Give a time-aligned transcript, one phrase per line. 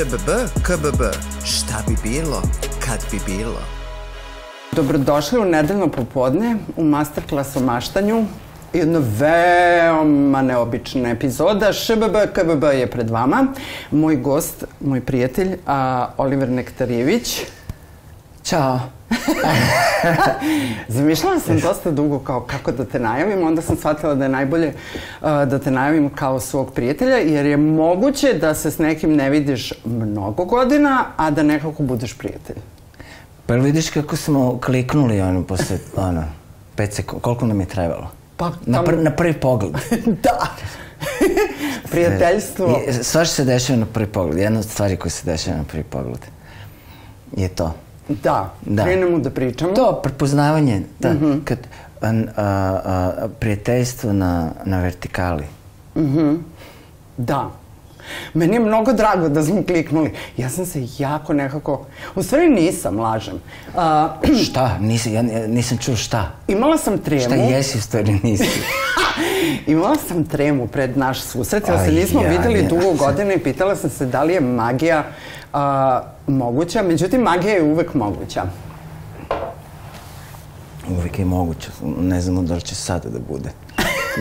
[0.00, 0.30] ŠBB,
[0.62, 1.02] KBB.
[1.44, 2.42] Šta bi bilo,
[2.86, 3.60] kad bi bilo?
[4.72, 8.24] Dobrodošli u nedeljno popodne u masterclass o maštanju.
[8.72, 11.72] Jedna veoma neobična epizoda.
[11.72, 13.46] ŠBB, KBB je pred vama.
[13.90, 17.40] Moj gost, moj prijatelj, a, Oliver Nektarjević.
[18.44, 18.99] Ćao.
[20.88, 24.68] Zamišljala sam dosta dugo kao kako da te najavim, onda sam shvatila da je najbolje
[24.68, 29.30] uh, da te najavim kao svog prijatelja, jer je moguće da se s nekim ne
[29.30, 32.56] vidiš mnogo godina, a da nekako budeš prijatelj.
[33.46, 36.24] Pa vidiš kako smo kliknuli ono posle, ono,
[36.76, 38.10] pet sekund, koliko nam je trebalo?
[38.36, 39.72] Pa, Na, pr, na prvi pogled.
[40.24, 40.46] da.
[41.90, 42.82] Prijateljstvo.
[42.86, 44.38] Je, svašta se dešava na prvi pogled.
[44.38, 46.20] Jedna od stvari koje se dešava na prvi pogled
[47.36, 47.74] je to.
[48.22, 48.84] Da, da.
[48.84, 49.72] krenemo da pričamo.
[49.72, 51.12] To, prepoznavanje, da.
[51.12, 51.44] Mm -hmm.
[51.44, 51.58] Kad,
[52.00, 55.44] a, a, a, prijateljstvo na, na vertikali.
[55.96, 56.38] Mm -hmm.
[57.16, 57.50] Da.
[58.34, 60.12] Meni je mnogo drago da smo kliknuli.
[60.36, 61.86] Ja sam se jako nekako...
[62.14, 63.34] U stvari nisam, lažem.
[63.74, 64.78] Uh, šta?
[64.80, 66.30] Nisam, ja nisam čuo šta.
[66.48, 67.22] Imala sam tremu.
[67.22, 68.44] Šta jesi u stvari nisi?
[69.66, 72.68] Imala sam tremu pred naš susret, jer se nismo ja, videli ja.
[72.68, 75.04] dugo godina i pitala sam se da li je magija
[75.52, 76.82] uh, moguća.
[76.82, 78.42] Međutim, magija je uvek moguća.
[80.88, 81.70] Uvek je moguća.
[81.82, 83.50] Ne znamo da li će sada da bude.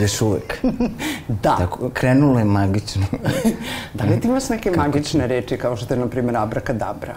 [0.02, 0.60] Još uvek.
[1.44, 1.56] da.
[1.58, 3.06] Tako, krenulo je magično.
[3.94, 7.16] da li ti imaš neke Kako magične reči kao što je, na primjer, abrakadabra?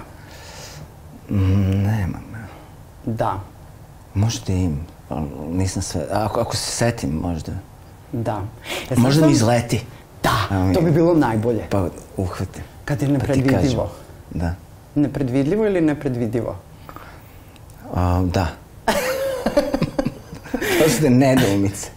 [1.30, 2.22] Mm, nemam.
[3.06, 3.40] Da.
[4.14, 4.86] Možda im.
[5.50, 6.06] Nisam sve...
[6.12, 7.52] Ako, ako se setim, možda.
[8.12, 8.40] Da.
[8.90, 9.28] E, možda sam...
[9.28, 9.80] mi izleti.
[10.22, 11.66] Da, to bi bilo najbolje.
[11.70, 12.62] Pa uhvatim.
[12.84, 13.92] Kad je nepredvidivo.
[14.32, 14.54] Pa da.
[14.94, 16.56] Nepredvidljivo ili nepredvidivo?
[17.94, 18.46] A, da.
[20.78, 21.90] to su nedoumice.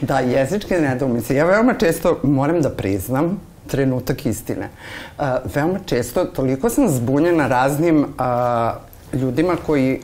[0.00, 1.34] da, jezičke nedoumice.
[1.34, 4.68] Ja veoma često moram da priznam trenutak istine.
[5.18, 5.24] Uh,
[5.54, 10.00] veoma često, toliko sam zbunjena raznim uh, ljudima koji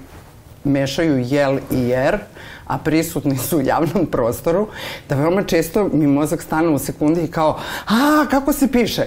[0.64, 2.18] mešaju jel i jer,
[2.66, 4.68] a prisutni su u javnom prostoru,
[5.08, 7.58] da veoma često mi mozak stane u sekundi i kao,
[7.88, 9.02] a, kako se piše?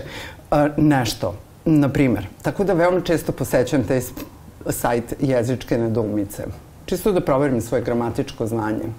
[0.78, 1.36] Nešto,
[1.66, 2.28] na primer.
[2.42, 4.02] Tako da veoma često posećam taj
[4.70, 6.44] sajt jezičke nedoumice.
[6.86, 8.90] Čisto da proverim svoje gramatičko znanje.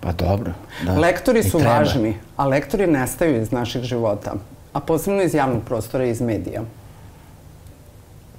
[0.00, 0.52] Pa dobro.
[0.84, 0.98] Da.
[0.98, 4.34] Lektori su važni, a lektori nestaju iz naših života,
[4.72, 6.62] a posebno iz javnog prostora i iz medija.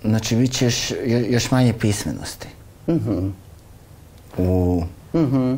[0.04, 0.94] Znači, bit će još,
[1.30, 2.48] još manje pismenosti.
[2.88, 3.32] Mm -hmm.
[4.38, 4.84] U
[5.14, 5.58] mm -hmm.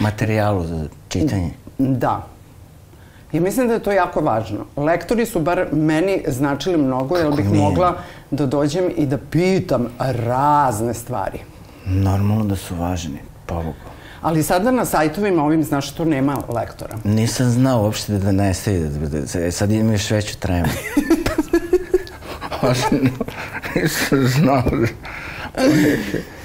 [0.00, 1.50] materijalu za čitanje.
[1.78, 2.26] Da.
[3.32, 4.66] I mislim da je to jako važno.
[4.76, 7.62] Lektori su bar meni značili mnogo, jer bih nije?
[7.62, 7.96] mogla
[8.30, 11.38] da dođem i da pitam razne stvari.
[11.86, 13.74] Normalno da su važni, pobogu.
[14.20, 16.96] Ali sada na sajtovima ovim, znaš, to nema lektora.
[17.04, 18.78] Nisam znao uopšte da nestaje.
[18.78, 20.68] Da, da, da, sad imam još veću tremu.
[23.74, 24.62] Nisam znao.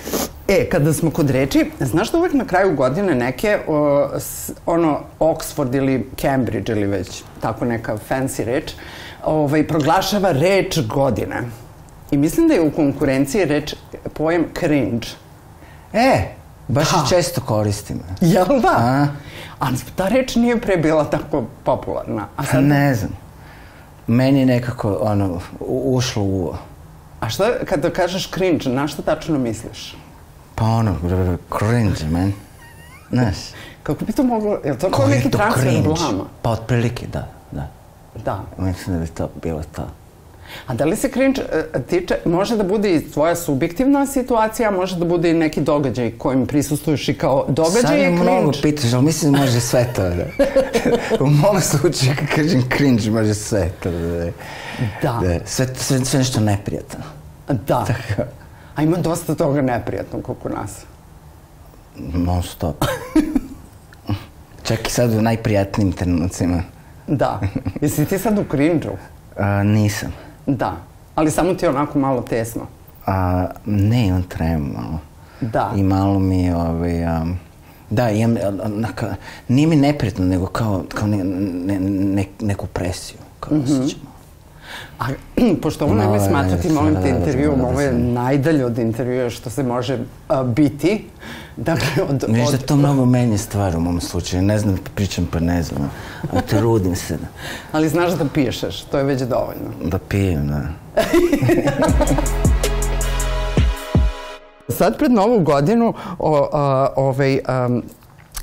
[0.48, 5.00] E, kada smo kod reči, znaš da uvek na kraju godine neke, o, s, ono,
[5.20, 8.72] Oxford ili Cambridge ili već tako neka fancy reč,
[9.26, 11.44] ovaj, proglašava reč godine.
[12.12, 13.76] I mislim da je u konkurenciji reč,
[14.14, 15.08] pojem cringe.
[15.94, 16.22] E,
[16.68, 17.06] baš da.
[17.10, 18.00] često koristim.
[18.22, 18.76] Jel da?
[18.78, 19.08] A?
[19.60, 22.28] A ta reč nije pre bila tako popularna.
[22.38, 22.64] A sad...
[22.64, 23.12] Ne znam.
[24.08, 25.40] Meni je nekako, ono,
[25.70, 26.54] ušlo u...
[27.20, 29.96] A šta, kada kažeš cringe, na šta tačno misliš?
[30.64, 30.96] Pa ono,
[31.58, 32.34] cringe, man.
[33.12, 33.36] Znaš.
[33.84, 36.24] Kako bi to moglo, je li to kao neki transfer blama?
[36.42, 37.68] Pa otprilike, da, da.
[38.26, 38.44] Da.
[38.58, 39.88] Mislim da bi to bilo to.
[40.68, 44.96] A da li se cringe uh, tiče, može da bude i tvoja subjektivna situacija, može
[44.96, 48.18] da bude i neki događaj kojim prisustuješ i kao događaj Sad je cringe?
[48.18, 50.26] Sad mnogo pitaš, ali mislim da može sve to da.
[51.26, 54.26] U mom slučaju, kad kažem cringe, može sve to da.
[55.02, 55.20] Da.
[55.28, 55.40] da.
[55.46, 57.04] Sve, sve, sve nešto neprijatno.
[57.48, 57.86] Da.
[57.86, 58.43] Tako.
[58.76, 60.86] A ima dosta toga neprijatnog oko nas.
[61.98, 62.86] Non stop.
[64.64, 66.64] Čak i sad u najprijatnijim trenucima.
[67.08, 67.40] Da.
[67.82, 68.98] Jesi ti sad u cringe-u?
[69.64, 70.14] nisam.
[70.46, 70.78] Da.
[71.16, 72.62] Ali samo ti je onako malo tesno.
[73.06, 75.00] A, ne, imam tremu malo.
[75.42, 75.72] Da.
[75.76, 77.40] I malo mi je, ovaj, um,
[77.90, 78.38] da, imam,
[78.68, 79.16] naka,
[79.48, 83.84] nije mi neprijatno, nego kao, kao ne, ne, ne, neku presiju, kao mm -hmm.
[83.84, 84.13] osjećam.
[85.00, 85.06] A
[85.62, 89.98] pošto ovo nemoj smatrati, molim te, intervjuom, ovo je najdalje od intervjua što se može
[90.28, 91.06] a, biti.
[91.58, 92.26] Dakle, od...
[92.28, 94.42] Viš da to mnogo menje stvar u mom slučaju.
[94.42, 95.92] Ne znam, pričam pa ne znam.
[96.34, 97.18] A trudim se.
[97.18, 97.28] Da.
[97.78, 99.70] Ali znaš da pišeš, to je već dovoljno.
[99.86, 100.62] Da pijem, da.
[104.78, 107.70] Sad pred novu godinu o, a, ovaj, a,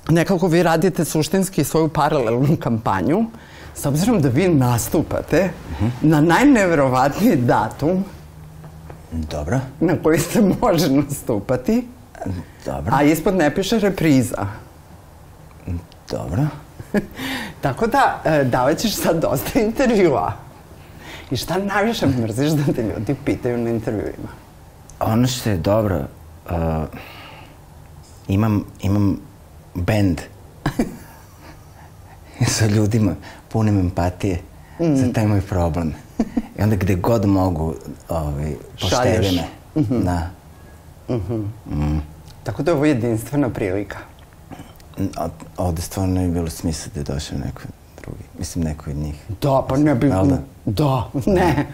[0.09, 3.25] nekako vi radite suštinski svoju paralelnu kampanju
[3.81, 5.51] s obzirom da vi nastupate
[6.03, 8.05] na najneverovatniji datum
[9.13, 11.89] Dobro, na koji se može nastupati,
[12.65, 14.47] dobro, a ispod ne piše repriza.
[16.11, 16.47] dobro.
[17.63, 20.33] Tako da, e, davat sad dosta intervjua.
[21.31, 24.29] I šta najviše mrziš da te ljudi pitaju na intervjuima?
[25.01, 26.01] Ono što je dobro,
[26.51, 26.55] uh,
[28.29, 29.21] imam, imam
[29.75, 30.21] bend
[32.49, 33.15] sa ljudima,
[33.49, 34.39] punim empatije
[34.79, 35.95] za taj moj problem.
[36.59, 37.75] I onda gde god mogu,
[38.09, 39.37] ovaj, poštede Šalješ.
[39.75, 39.99] me.
[39.99, 40.31] Da.
[42.43, 43.99] Tako da je ovo jedinstvena prilika.
[45.17, 47.61] A- Ovde stvarno bi bilo smisla da je došao neko
[48.03, 48.23] drugi.
[48.39, 49.15] Mislim, neko od njih.
[49.43, 50.09] Da, pa ne bi...
[50.09, 50.39] Da?
[50.67, 51.67] Da, ne.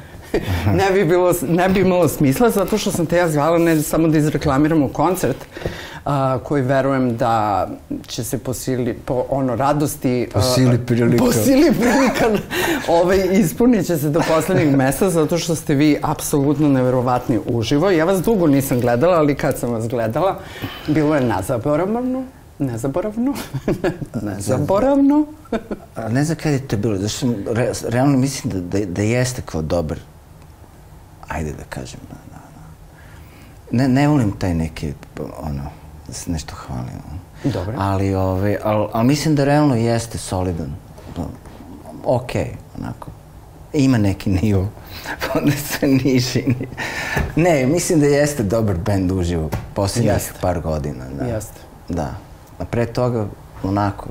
[0.67, 4.09] ne bi, bilo, ne bi imalo smisla zato što sam te ja zvala ne samo
[4.09, 5.37] da izreklamiramo koncert
[6.07, 7.69] a, koji verujem da
[8.07, 10.29] će se po sili, po ono radosti...
[10.33, 11.25] Po sili prilika.
[11.25, 12.43] Po sili prilika
[12.89, 17.91] ovaj, ispunit će se do poslednjih mesta zato što ste vi apsolutno neverovatni uživo.
[17.91, 20.39] Ja vas dugo nisam gledala, ali kad sam vas gledala,
[20.87, 22.23] bilo je nezaboravno.
[22.59, 23.35] Nezaboravno?
[24.23, 25.27] Nezaboravno?
[25.95, 29.03] A ne znam kada je to bilo, zašto sam re, realno mislim da, da, da
[29.03, 29.99] jeste kao dobar,
[31.29, 33.79] ajde da kažem, da, da, da.
[33.79, 34.93] Ne, ne volim taj neki,
[35.41, 35.63] ono,
[36.09, 37.01] se nešto hvalim.
[37.45, 37.75] Dobro.
[37.79, 40.73] Ali, ove, ali, ali mislim da realno jeste solidan.
[41.17, 41.23] Da,
[42.05, 42.31] ok,
[42.79, 43.11] onako.
[43.73, 44.69] Ima neki nivo,
[45.23, 46.43] pa onda se niži.
[46.43, 46.69] ni-
[47.37, 50.33] Ne, mislim da jeste dobar bend uživo posljednjih Jeste.
[50.41, 51.05] par godina.
[51.11, 51.25] Da.
[51.25, 51.61] Jeste.
[51.89, 52.15] Da.
[52.59, 53.27] A pre toga,
[53.63, 54.07] onako,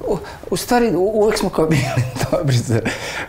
[0.00, 0.18] u,
[0.50, 1.82] u stvari, uvek smo kao bili
[2.30, 2.80] dobri za,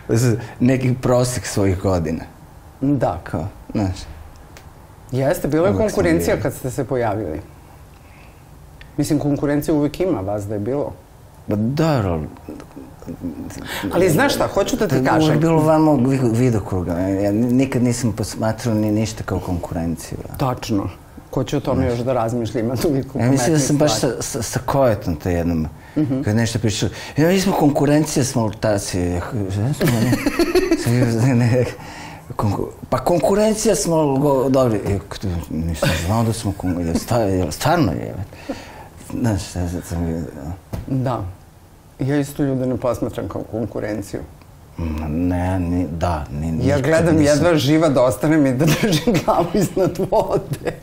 [0.09, 2.23] za neki prosek svojih godina.
[2.81, 3.19] Da.
[3.23, 3.95] Kao, znaš,
[5.11, 7.41] Jeste, bila je konkurencija kad ste se pojavili.
[8.97, 10.93] Mislim, konkurencija uvek ima, vas da je bilo.
[11.47, 12.21] ba dobro,
[13.93, 15.39] Ali znaš šta, hoću da ti kažem.
[15.39, 16.93] bilo van mog vi- vidokruga.
[16.93, 20.17] Ja nikad nisam posmatrao ni ništa kao konkurenciju.
[20.37, 20.89] Tačno.
[21.29, 24.21] Ko će o tome još da razmišlja, ima toliko Ja mislim da sam baš sa,
[24.21, 25.67] sa, sa kojetom to jednom,
[26.23, 28.99] kad nešto pričao, ja, mi smo konkurencija, smo lutaci.
[28.99, 29.21] Ja,
[29.89, 30.11] oni?
[31.25, 31.65] ne, ne,
[32.37, 34.79] konku- pa konkurencija smo, go, dobri.
[35.09, 35.17] K-
[35.51, 37.01] nisam znao da smo konkurencija,
[37.51, 38.15] stvarno, je.
[39.11, 40.23] Znaš, šta sad sam vidio.
[40.87, 41.23] Da.
[41.99, 44.19] Ja isto ljude ne posmatram kao konkurenciju.
[45.07, 49.45] Ne, ni, da, ni, Ja gledam nisam- jedva živa da ostanem i da držim glavu
[49.53, 50.73] iznad vode.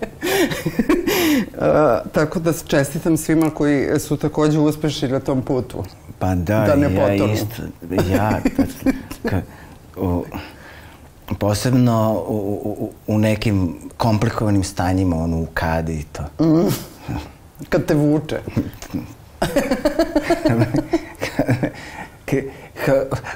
[1.49, 1.63] Uh,
[2.15, 5.85] tako da čestitam svima koji su takođe uspešni na tom putu.
[6.19, 7.33] Pa da, Da ne ja potonu.
[7.33, 7.63] isto,
[8.11, 8.41] ja,
[9.23, 9.41] ka,
[9.97, 10.25] u,
[11.35, 12.35] posebno u,
[12.65, 16.23] u, u nekim komplikovanim stanjima, ono u kadi i to.
[17.69, 18.41] Kad te vuče.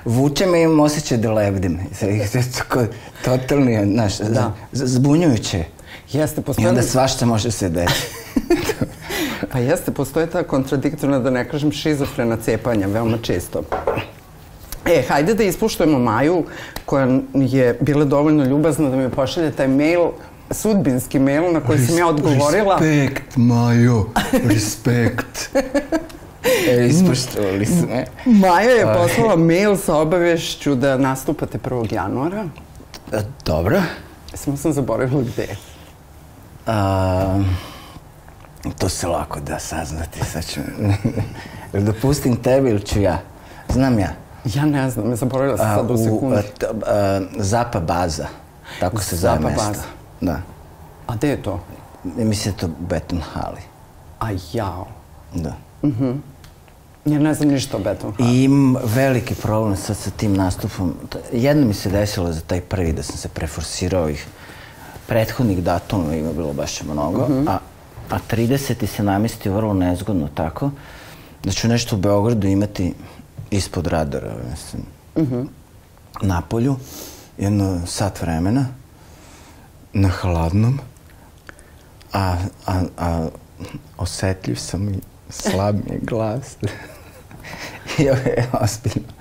[0.05, 1.81] Vuče me i imam osjećaj da lebdim.
[2.59, 2.85] Tako,
[3.25, 4.53] totalni, znaš, Da.
[4.73, 5.65] zbunjujuće.
[6.13, 6.69] Jeste, I postoje...
[6.69, 8.17] onda svašta može se desiti.
[9.53, 13.63] Pa jeste, postoje ta kontradiktorna, da ne kažem, šizofrena cepanja, veoma često.
[14.87, 16.45] E, hajde da ispuštujemo Maju,
[16.85, 20.01] koja je bila dovoljno ljubazna da mi pošalje taj mail,
[20.51, 22.79] sudbinski mail na koji sam ja odgovorila.
[22.81, 24.07] Respekt, Majo,
[24.45, 25.51] respekt.
[26.69, 28.05] E, ispoštovali su me.
[28.25, 31.95] Maja je poslala mail sa obavešću da nastupate 1.
[31.95, 32.45] januara.
[33.13, 33.83] E, Dobro.
[34.35, 35.47] Samo sam zaboravila gde.
[36.67, 37.39] A,
[38.79, 40.61] to se lako da saznati, sad ću...
[41.73, 43.19] Jel da pustim tebe ili ću ja?
[43.69, 44.26] Znam ja.
[44.55, 46.37] Ja ne znam, zaboravila sam sad u sekundi.
[46.37, 48.27] a, t- a, Zapa baza,
[48.81, 49.65] tako se zove Zapa mesto.
[49.67, 49.83] baza.
[50.21, 50.41] Da.
[51.07, 51.61] A gde je to?
[52.19, 53.61] Ja Mislim da je to Beton Hali.
[54.21, 54.87] A jao.
[55.35, 55.53] Da.
[57.05, 60.95] Ja ne znam ništa o Beton I imam veliki problem sad sa tim nastupom.
[61.33, 64.27] Jedno mi se desilo za taj prvi da sam se preforsirao ih
[65.07, 67.59] prethodnih datuma ima bilo baš mnogo, a,
[68.11, 68.87] a 30.
[68.87, 70.71] se namestio vrlo nezgodno tako
[71.45, 72.95] da ću nešto u Beogradu imati
[73.51, 74.83] ispod radara, mislim,
[76.23, 76.77] na polju,
[77.39, 78.67] jedno sat vremena,
[79.93, 80.81] na hladnom,
[82.13, 82.37] a,
[82.67, 83.29] a, a
[83.99, 84.99] osetljiv sam i
[85.29, 86.57] slab mi je glas.
[87.99, 89.13] I ovo je ozbiljno.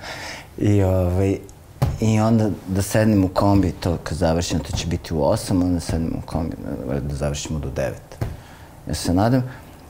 [0.58, 1.38] I, ovaj,
[2.00, 5.80] I onda da sednem u kombi, to kad završim, to će biti u 8, onda
[5.80, 6.56] sednem u kombi,
[6.88, 7.92] da, da završimo do 9.
[8.88, 9.42] Ja se nadam.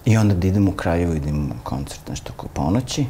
[0.04, 3.06] I onda da idem u Kraljevo, idem u koncert nešto oko ponoći.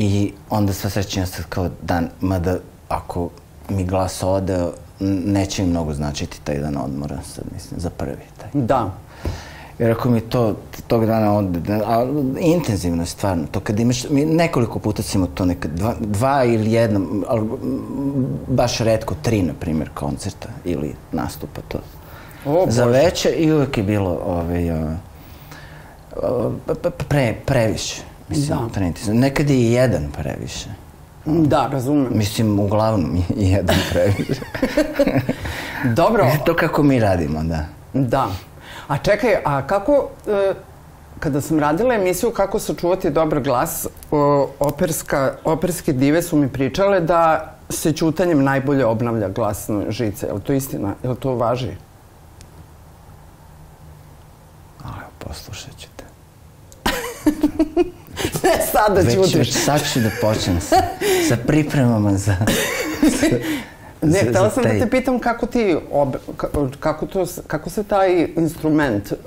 [0.00, 3.28] I onda sva srećenja sad kao dan, mada ako
[3.68, 4.66] mi glas ode,
[5.00, 8.48] neće mi mnogo značiti taj dan odmora, sad mislim, za prvi taj.
[8.52, 8.90] Da.
[9.78, 12.06] Jer ako mi to tog dana ode, a
[12.40, 16.72] intenzivno je stvarno, to kad imaš, mi nekoliko puta imao to nekad, dva, dva ili
[16.72, 17.48] jedna, ali
[18.48, 21.78] baš redko tri, na primjer, koncerta ili nastupa to.
[22.46, 24.96] O, Za veće i uvek je bilo ovaj, a,
[26.22, 26.50] a,
[27.08, 28.07] pre, previše.
[28.28, 28.80] Mislim, Da.
[29.06, 29.12] da.
[29.12, 30.68] Nekad je i jedan previše.
[31.24, 32.08] Da, razumem.
[32.14, 34.40] Mislim, uglavnom i jedan previše.
[36.00, 37.64] Dobro, to kako mi radimo, da.
[37.92, 38.28] da.
[38.88, 40.54] A čekaj, a kako, e,
[41.18, 47.00] kada sam radila emisiju Kako sačuvati dobar glas, o, operska, operske dive su mi pričale
[47.00, 50.26] da se ćutanjem najbolje obnavlja glasne žice.
[50.26, 50.94] Je li to istina?
[51.02, 51.72] Je li to važi?
[54.84, 56.04] A, evo, poslušat ću te.
[58.44, 59.34] Ne, sada Već, ćutiš.
[59.34, 60.76] već sad ću da počnem sa,
[61.28, 62.36] sa pripremama za...
[64.02, 67.70] Ne, za- htela sam da taj- te pitam kako ti, ob, ka- kako, to, kako
[67.70, 69.18] se taj instrument uh,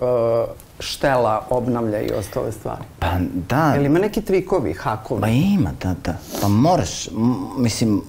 [0.79, 2.81] štela obnavlja i ostale stvari?
[2.99, 3.11] Pa
[3.49, 5.21] da, Je li ima neki trikovi, hakovi?
[5.21, 6.13] Ma ima, da, da.
[6.41, 7.09] Pa moraš,
[7.57, 8.01] mislim,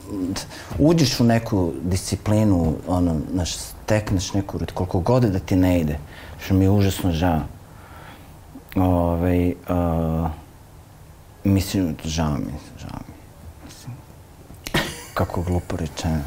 [0.78, 5.98] uđeš u neku disciplinu, ono, znaš, stekneš neku rut, koliko god da ti ne ide,
[6.44, 7.40] što mi je užasno žao.
[8.76, 10.30] Ove, uh,
[11.44, 13.14] mislim, žao mi, žao mi.
[13.64, 13.96] Mislim,
[15.14, 16.22] kako glupo rečeno.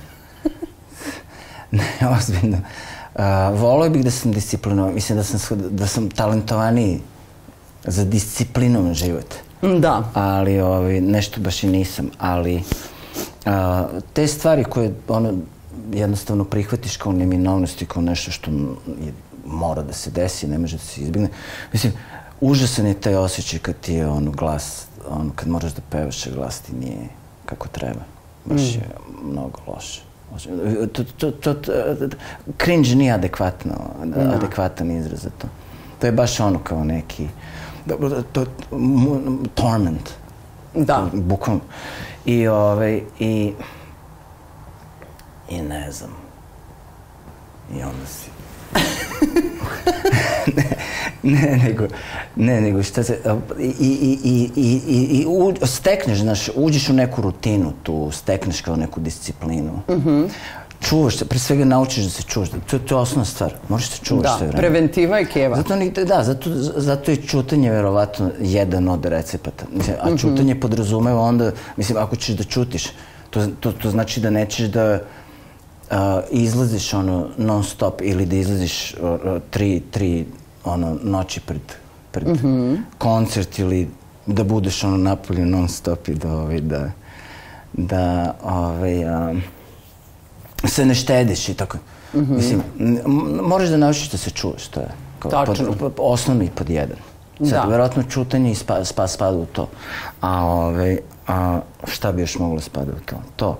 [1.71, 1.85] ne,
[2.19, 2.57] ozbiljno.
[2.57, 7.01] Uh, volio bih da sam disciplinovan, mislim da sam, da sam talentovaniji
[7.83, 9.35] za disciplinovan život
[9.79, 10.11] Da.
[10.13, 12.63] ali ovaj, nešto baš i nisam, ali
[13.45, 15.33] a, te stvari koje ono,
[15.93, 19.13] jednostavno prihvatiš kao neminovnost i kao nešto što je,
[19.45, 21.29] mora da se desi, ne može da se izbjegne.
[21.73, 21.93] Mislim,
[22.41, 26.59] užasan je taj osjećaj kad ti je ono glas, ono, kad moraš da pevaš, glas
[26.59, 27.09] ti nije
[27.45, 28.01] kako treba.
[28.45, 28.89] Baš je
[29.23, 30.01] mnogo loše.
[30.93, 31.75] To, to, to, to,
[32.63, 33.73] cringe nije adekvatno,
[34.35, 35.47] adekvatan izraz za to.
[35.99, 37.27] To je baš ono kao neki,
[37.85, 38.45] dobro, to, to,
[39.55, 40.09] torment.
[40.75, 41.09] Da.
[41.13, 41.61] Bukvalno.
[42.25, 43.53] I, ovaj, i,
[45.49, 46.11] i ne znam.
[47.73, 48.34] I onda si...
[50.53, 50.63] ne,
[51.23, 51.87] ne, nego,
[52.35, 53.19] ne, nego šta se,
[53.59, 58.61] i, i, i, i, i, i u, stekneš, znaš, uđeš u neku rutinu tu, stekneš
[58.61, 59.81] kao neku disciplinu.
[60.81, 63.99] Čuvaš se, pre svega naučiš da se čuvaš, to, to je osnovna stvar, moraš se
[64.03, 64.57] čuvaš Da, sve vreme.
[64.61, 65.57] preventiva i keva.
[65.57, 69.65] Zato, ni, da, zato, zato je čutanje verovatno jedan od recepata.
[69.71, 72.87] Mislim, a čutanje podrazumeva onda, mislim, ako ćeš da čutiš,
[73.29, 74.99] to, to, to znači da nećeš da
[75.89, 79.17] a, izlaziš ono non stop ili da izlaziš a,
[79.49, 80.25] tri, tri
[80.63, 81.61] ono, noći pred,
[82.11, 82.27] pred
[82.97, 83.89] koncert ili
[84.25, 86.91] da budeš ono napolju non stop i da, ovaj, da,
[87.73, 88.01] da
[88.43, 89.33] ovaj, a,
[90.63, 91.77] se ne štediš i tako.
[92.13, 93.11] Mislim, n- m-
[93.41, 94.87] moraš da naučiš da se čuvaš, to je
[95.19, 95.65] kao Tačno.
[95.65, 96.97] pod, pod, osnovni pod jedan.
[97.39, 97.63] Sad, Da.
[97.63, 99.67] verovatno čutanje i spa, spa, spada u to.
[100.21, 103.15] A, ove, a šta bi još moglo spada u to?
[103.35, 103.57] To.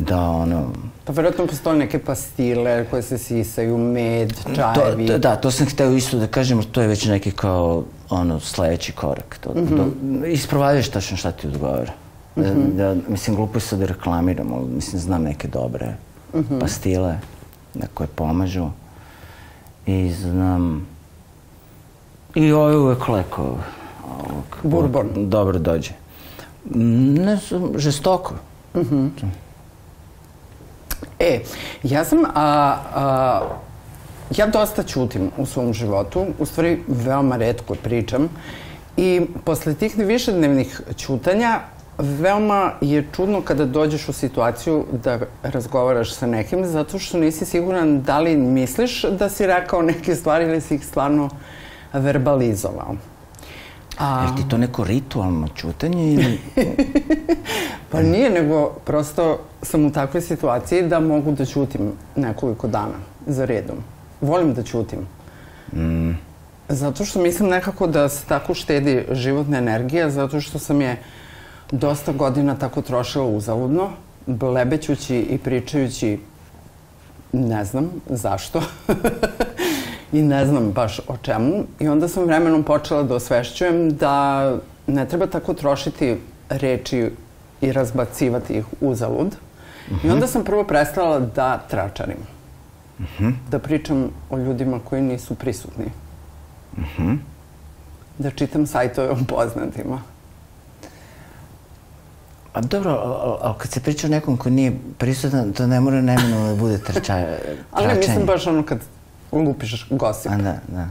[0.00, 0.66] Da, ono...
[1.04, 5.06] Pa verovatno postoje neke pastile koje se sisaju, med, čajevi.
[5.06, 8.92] to, da, to sam hteo isto da kažem, to je već neki kao ono, sledeći
[8.92, 9.38] korak.
[9.40, 9.86] To, do,
[10.26, 11.92] isprovadiš tačno šta ti odgovara.
[12.36, 15.96] Da, da, mislim, glupo je sad da reklamiram, ali mislim, znam neke dobre
[16.60, 17.18] pastile
[17.74, 18.68] na koje pomažu.
[19.86, 20.86] I znam...
[22.34, 23.42] I ovo je uvek leko.
[24.04, 25.30] Ovog, Bourbon.
[25.30, 25.90] Dobro dođe.
[26.74, 27.38] Mm, Ne
[27.76, 28.34] žestoko.
[31.20, 31.40] E,
[31.82, 33.40] ja sam, a, a,
[34.36, 38.28] ja dosta ćutim u svom životu, u stvari veoma redko pričam
[38.96, 41.60] i posle tih višednevnih ćutanja
[41.98, 48.02] veoma je čudno kada dođeš u situaciju da razgovaraš sa nekim zato što nisi siguran
[48.02, 51.30] da li misliš da si rekao neke stvari ili si ih stvarno
[51.92, 52.94] verbalizovao.
[54.00, 56.38] A, Je ti to neko ritualno čutanje ili...
[57.90, 63.44] Pa nije, nego prosto sam u takvoj situaciji da mogu da ćutim nekoliko dana za
[63.44, 63.76] redom.
[64.20, 64.98] Volim da ćutim.
[65.72, 66.10] Mm.
[66.68, 70.96] Zato što mislim nekako da se tako štedi životna energija, zato što sam je
[71.70, 73.90] dosta godina tako trošila uzaludno,
[74.26, 76.18] blebećući i pričajući
[77.32, 78.62] ne znam zašto
[80.12, 81.64] i ne znam baš o čemu.
[81.80, 84.44] I onda sam vremenom počela da osvešćujem da
[84.86, 86.16] ne treba tako trošiti
[86.48, 87.10] reči
[87.60, 89.36] i razbacivati ih uzalud.
[90.04, 92.18] I onda sam prvo prestala da tračarim.
[93.50, 95.84] Da pričam o ljudima koji nisu prisutni.
[98.18, 100.02] Da čitam sajtove o poznatima.
[102.52, 102.90] A dobro,
[103.42, 106.78] ali kad se priča o nekom ko nije prisutan, to ne mora neminovno da bude
[106.78, 107.26] trča,
[107.70, 108.78] Ali ne, mislim baš ono kad
[109.32, 110.32] lupiš gosip.
[110.32, 110.86] A da, da.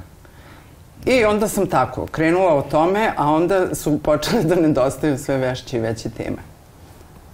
[1.05, 5.77] I onda sam tako krenula o tome, a onda su počele da nedostaju sve veće
[5.77, 6.37] i veće teme.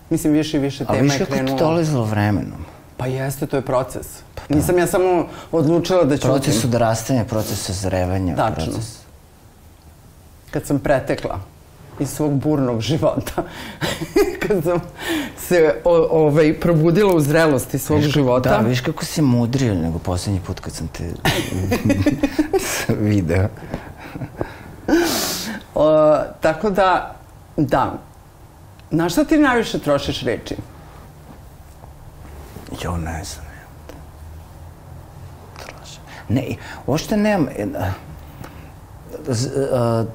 [0.10, 1.58] Mislim, više i više A tema je kako krenula.
[1.58, 2.66] ti dolazilo vremenom?
[2.98, 4.08] Pa jeste, to je proces.
[4.50, 6.28] Nisam ja samo odlučila da ću...
[6.28, 8.66] Proces odrastanja, proces sazrevanja, Tačno.
[8.66, 8.98] proces...
[10.52, 11.40] Kad sam pretekla
[12.00, 13.44] iz svog burnog života,
[14.48, 14.80] kad sam
[15.38, 18.50] se o, ovaj, probudila u zrelosti svog Viš života.
[18.50, 21.04] Da, viš kako si mudrije nego poslednji put kad sam te
[23.10, 23.48] video.
[25.75, 27.16] O, tako da,
[27.58, 27.94] da.
[28.92, 30.56] Na šta ti najviše trošiš reči?
[32.84, 33.46] Jo, ne znam.
[35.58, 36.02] Trošim.
[36.30, 37.48] Ne, uopšte nemam...
[37.58, 37.92] e, a,
[39.28, 40.06] z- a,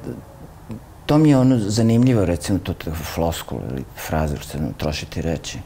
[1.10, 2.74] to mi je ono zanimljivo, recimo, to,
[3.14, 5.58] floskula ili fraza, što se trošiti reći.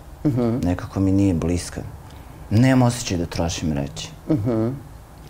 [0.62, 1.82] Nekako mi nije bliska.
[2.50, 4.08] Nemam osjećaj da trošim reći.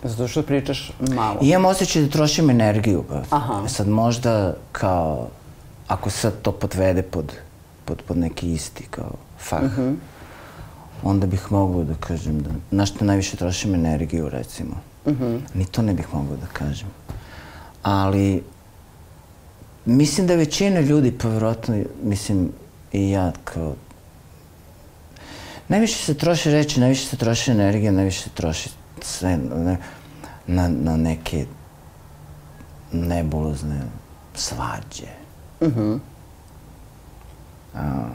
[0.03, 1.39] Zato što pričaš malo.
[1.41, 3.03] I imam osjećaj da trošim energiju.
[3.29, 3.37] Pa.
[3.37, 3.67] Aha.
[3.67, 5.27] Sad možda kao,
[5.87, 7.33] ako sad to podvede pod,
[7.85, 9.71] pod, pod neki isti kao fah,
[11.03, 14.75] onda bih mogao da kažem da, na što najviše trošim energiju recimo.
[15.53, 16.87] Ni to ne bih mogao da kažem.
[17.83, 18.43] Ali,
[19.85, 22.51] mislim da većina ljudi, pa vjerojatno, mislim,
[22.93, 23.75] i ja kao,
[25.67, 28.69] najviše se troši reći, najviše se troši energija, najviše se troši
[29.01, 29.77] sve na,
[30.47, 31.45] na, na neke
[32.91, 33.81] nebulozne
[34.35, 35.07] svađe.
[37.73, 38.07] A,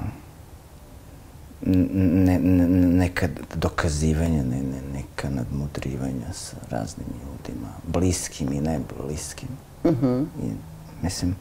[1.67, 1.89] n-
[2.25, 9.49] ne, ne, neka dokazivanja, ne, ne, neka nadmudrivanja sa raznim ljudima, bliskim i nebliskim.
[10.43, 10.51] I,
[11.03, 11.37] mislim,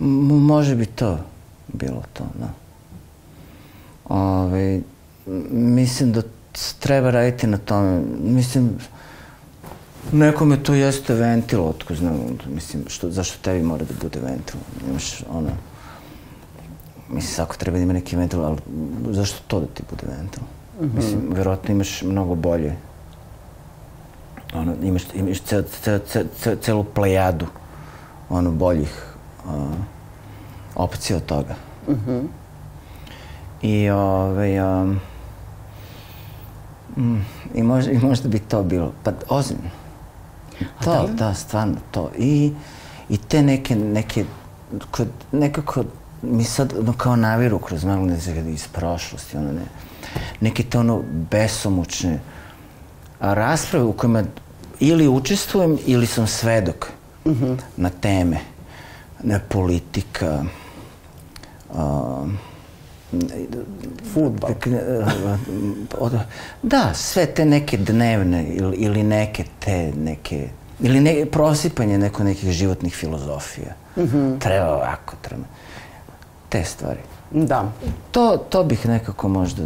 [0.00, 1.18] može bi to
[1.68, 2.48] bilo to, da.
[4.08, 4.84] Ove, m-
[5.50, 6.22] mislim da
[6.78, 8.02] treba raditi na tome.
[8.24, 8.70] Mislim,
[10.12, 12.20] nekome to jeste ventil, otko znam,
[12.54, 14.56] mislim, što, zašto tebi mora da bude ventil?
[14.90, 15.50] Imaš ono,
[17.08, 18.58] mislim, ako treba da ima neki ventil, ali
[19.10, 20.42] zašto to da ti bude ventil?
[20.94, 22.76] Mislim, verovatno imaš mnogo bolje.
[24.54, 27.46] Ono, imaš, imaš cel, cel, cel, cel, celu plejadu
[28.28, 29.04] ono, boljih
[29.48, 29.72] a,
[30.74, 31.54] opcija od toga.
[33.62, 34.94] I, ove, a,
[36.96, 39.70] mm, i, možda, I možda bi to bilo, pa ozbiljno.
[40.84, 42.10] To, da, stvarno to.
[42.18, 42.52] I,
[43.08, 44.24] i te neke, neke,
[44.90, 45.84] kod, nekako
[46.22, 48.16] mi sad ono kao naviru kroz malo ne
[48.52, 49.64] iz prošlosti, ono ne,
[50.40, 52.20] neke te ono besomučne
[53.20, 54.22] rasprave u kojima
[54.80, 56.86] ili učestvujem ili sam svedok
[57.76, 58.40] na teme,
[59.22, 60.44] na politika,
[61.74, 62.24] a,
[64.12, 64.50] Futbal.
[66.62, 70.48] Da, sve te neke dnevne ili, neke te neke
[70.80, 73.74] ili ne, prosipanje neko nekih životnih filozofija.
[74.38, 75.44] Treba ovako, treba.
[76.48, 77.00] Te stvari.
[77.30, 77.72] Da,
[78.10, 79.62] To, to bih nekako možda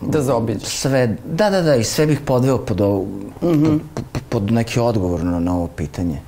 [0.00, 0.68] da zaobiđeš.
[0.68, 3.06] sve, da, da, da, i sve bih podveo pod, ovo,
[3.40, 3.80] pod,
[4.12, 6.20] pod, pod neki odgovor na, na ovo pitanje.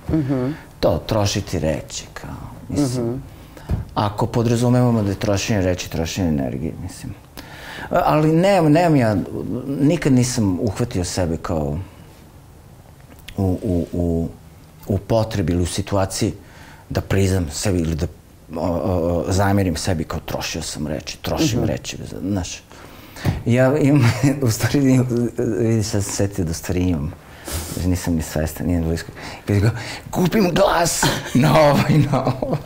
[0.81, 3.23] To, trošiti reči, kao, mislim.
[3.95, 7.15] Ako podrazumevamo da je trošenje reči, trošenje energije, mislim.
[7.91, 9.17] Ali nemam, nemam ja,
[9.81, 11.79] nikad nisam uhvatio sebe kao
[13.37, 14.29] u, u, u,
[14.87, 16.33] u potrebi ili u situaciji
[16.91, 18.07] da priznam sebi ili da
[18.57, 22.63] o, o, zamerim sebi kao trošio sam reči, trošim reči, znaš.
[23.47, 24.13] Ja imam,
[24.47, 25.01] u stvari,
[25.39, 27.13] vidi sad se setio da u stvari imam,
[27.77, 29.13] znači nisam ni svestan, nije blisko.
[29.47, 29.69] Kad go,
[30.11, 31.03] kupim glas
[31.35, 32.57] na ovo i na ovo.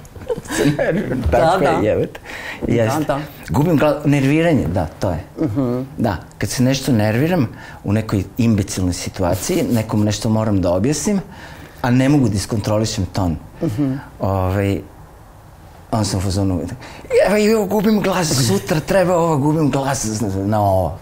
[0.78, 1.70] nerviram, tako da.
[1.70, 2.20] je, jebate.
[2.68, 3.04] Jeste.
[3.04, 3.20] da.
[3.48, 5.24] Gubim glas, nerviranje, da, to je.
[5.98, 7.48] Da, kad se nešto nerviram
[7.84, 11.20] u nekoj imbecilnoj situaciji, nekom nešto moram da objasnim,
[11.82, 13.36] a ne mogu da iskontrolišem ton.
[14.20, 14.80] Ovaj,
[15.90, 16.60] on sam u fazonu,
[17.26, 20.98] evo i evo gubim glas, sutra treba ovo, gubim glas na- ovo.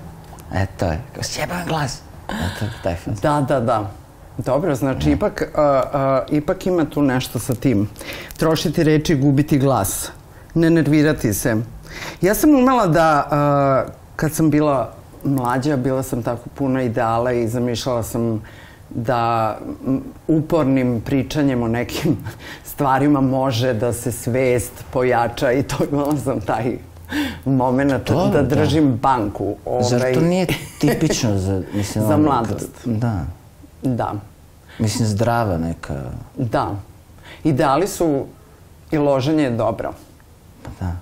[0.54, 2.00] E, to je, kao sjebam glas.
[3.22, 3.90] Da, da, da.
[4.38, 5.62] Dobro, znači ipak, a,
[5.92, 7.88] a, ipak ima tu nešto sa tim.
[8.36, 10.10] Trošiti reči, gubiti glas.
[10.54, 11.56] Ne nervirati se.
[12.20, 13.84] Ja sam umela da, a,
[14.16, 14.92] kad sam bila
[15.24, 18.42] mlađa, bila sam tako puna ideala i zamišljala sam
[18.90, 19.58] da
[20.28, 22.16] upornim pričanjem o nekim
[22.72, 26.76] stvarima može da se svest pojača i to imala sam taj
[27.44, 28.56] moment Dobro, da da.
[28.56, 29.56] držim banku.
[29.80, 30.46] Zar ovaj, to nije
[30.80, 32.70] tipično za, mislim, Za mladost.
[32.84, 33.24] Da.
[33.82, 34.12] Da.
[34.78, 36.02] Mislim, zdrava neka,
[36.36, 36.70] Da.
[37.44, 38.24] Ideali su
[38.90, 39.92] i loženje je dobro.
[40.62, 40.92] pa da.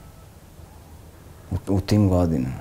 [1.50, 2.54] U, u tim godinama.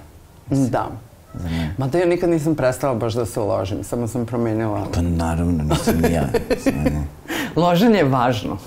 [0.49, 0.87] Da.
[1.33, 1.75] za mene.
[1.77, 4.87] Mada ja nikad nisam prestala baš da se ložim, samo sam promenila.
[4.93, 6.27] Pa naravno, nisam ni ja.
[7.61, 8.57] Loženje je važno.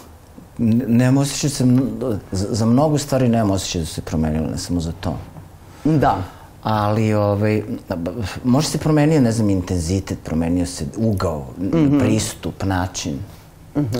[0.58, 1.64] Ne, nemam osjećaj se,
[2.32, 5.16] za, mnogo stvari nemam osjećaj da su se promenile, ne samo za to.
[5.84, 6.16] Da.
[6.62, 7.62] Ali, ovaj,
[8.44, 11.46] možda se promenio, ne znam, intenzitet, promenio se ugao,
[12.00, 13.18] pristup, način.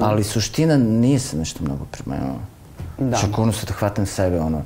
[0.01, 2.39] Ali suština nije se nešto mnogo promenila.
[2.99, 3.17] Da.
[3.17, 4.63] Čak ono sad hvatam sebe, ono,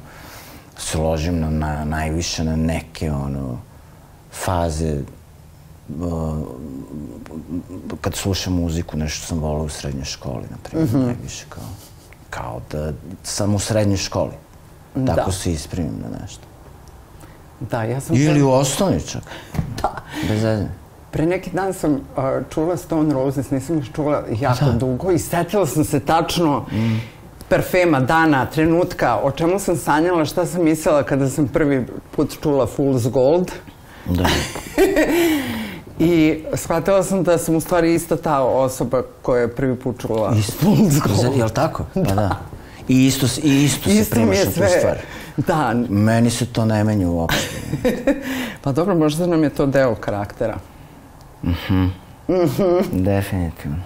[0.79, 3.59] se ložim na, na najviše na neke, ono,
[4.33, 5.01] faze
[8.01, 11.63] kad slušam muziku, nešto sam volao u srednjoj školi, na primjer, najviše kao,
[12.31, 14.33] kao da sam u srednjoj školi.
[15.07, 15.33] Tako Da.
[15.33, 16.43] se isprimim na nešto.
[17.61, 18.17] Da, ja sam...
[18.17, 19.23] Ili u osnovni čak.
[19.83, 19.95] Da.
[20.29, 20.67] Bez veze.
[21.11, 22.01] Pre neki dan sam uh,
[22.51, 24.73] čula Stone Roses, nisam ih čula jako Da.
[24.73, 26.67] dugo i setila sam se tačno
[27.49, 32.67] perfema, dana, trenutka, o čemu sam sanjala, šta sam mislila kada sam prvi put čula
[32.79, 33.51] Fool's Gold.
[34.07, 34.25] Da.
[35.99, 40.35] I shvatila sam da sam u stvari ista ta osoba koja je prvi put čula
[40.39, 40.67] Isto.
[41.39, 41.85] Jel tako?
[41.95, 42.37] Pa da.
[42.89, 44.99] I isto, i isto, se Isto mi primaš na tu stvar.
[45.37, 47.49] Da, Meni se to ne menja uopšte.
[48.63, 50.59] pa dobro, možda nam je to deo karaktera.
[52.93, 53.77] Definitivno.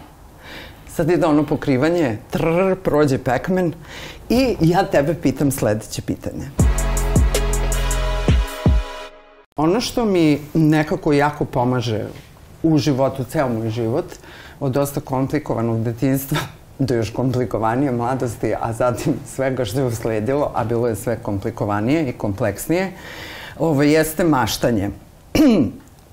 [0.88, 3.73] Sad ide ono pokrivanje, trrr, prođe Pac-Man
[4.29, 6.65] i ja tebe pitam sledeće pitanje.
[9.57, 12.05] Ono što mi nekako jako pomaže
[12.62, 14.05] u životu, ceo moj život,
[14.61, 16.38] od dosta komplikovanog detinjstva
[16.79, 22.09] do još komplikovanije mladosti, a zatim svega što je usledilo, a bilo je sve komplikovanije
[22.09, 22.92] i kompleksnije,
[23.59, 24.90] ovo jeste maštanje.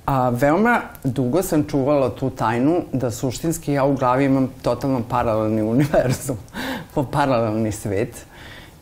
[0.06, 5.62] A veoma dugo sam čuvala tu tajnu da suštinski ja u glavi imam totalno paralelni
[5.62, 6.38] univerzum,
[6.94, 8.26] po paralelni svet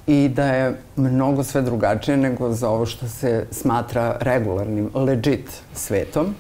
[0.08, 6.36] i da je mnogo sve drugačije nego za ovo što se smatra regularnim, legit svetom.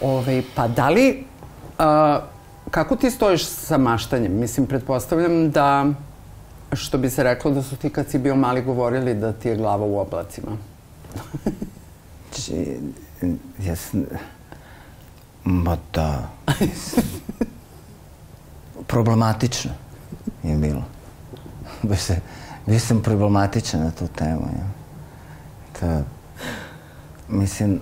[0.00, 1.24] Ove, pa da li,
[1.78, 2.20] a,
[2.70, 4.32] kako ti stojiš sa maštanjem?
[4.32, 5.86] Mislim, pretpostavljam da,
[6.72, 9.56] što bi se reklo da su ti kad si bio mali govorili da ti je
[9.56, 10.56] glava u oblacima.
[12.34, 12.78] Či,
[13.58, 14.04] ja sam...
[15.44, 16.28] Ma da.
[18.86, 19.70] Problematično
[20.42, 20.84] je bilo.
[21.82, 22.20] Baš se,
[22.66, 24.40] bio sam problematičan na tu temu.
[24.40, 24.66] Ja.
[25.80, 26.02] To,
[27.28, 27.80] mislim,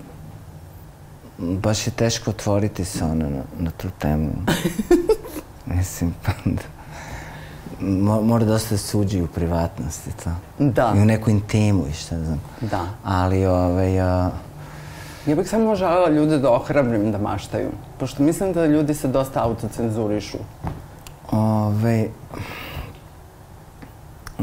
[1.39, 4.31] baš je teško otvoriti se ono na, na tu temu.
[5.77, 6.63] mislim, pa da,
[7.81, 10.31] mo, mora dosta da se uđi u privatnosti to.
[10.59, 10.93] Da.
[10.97, 12.41] I u neku intimu i šta znam.
[12.61, 12.87] Da.
[13.05, 14.31] Ali, ovaj, a,
[15.27, 19.43] Ja bih samo želela ljude da ohrabrim da maštaju, pošto mislim da ljudi se dosta
[19.43, 20.39] autocenzurišu.
[21.31, 22.09] Ove,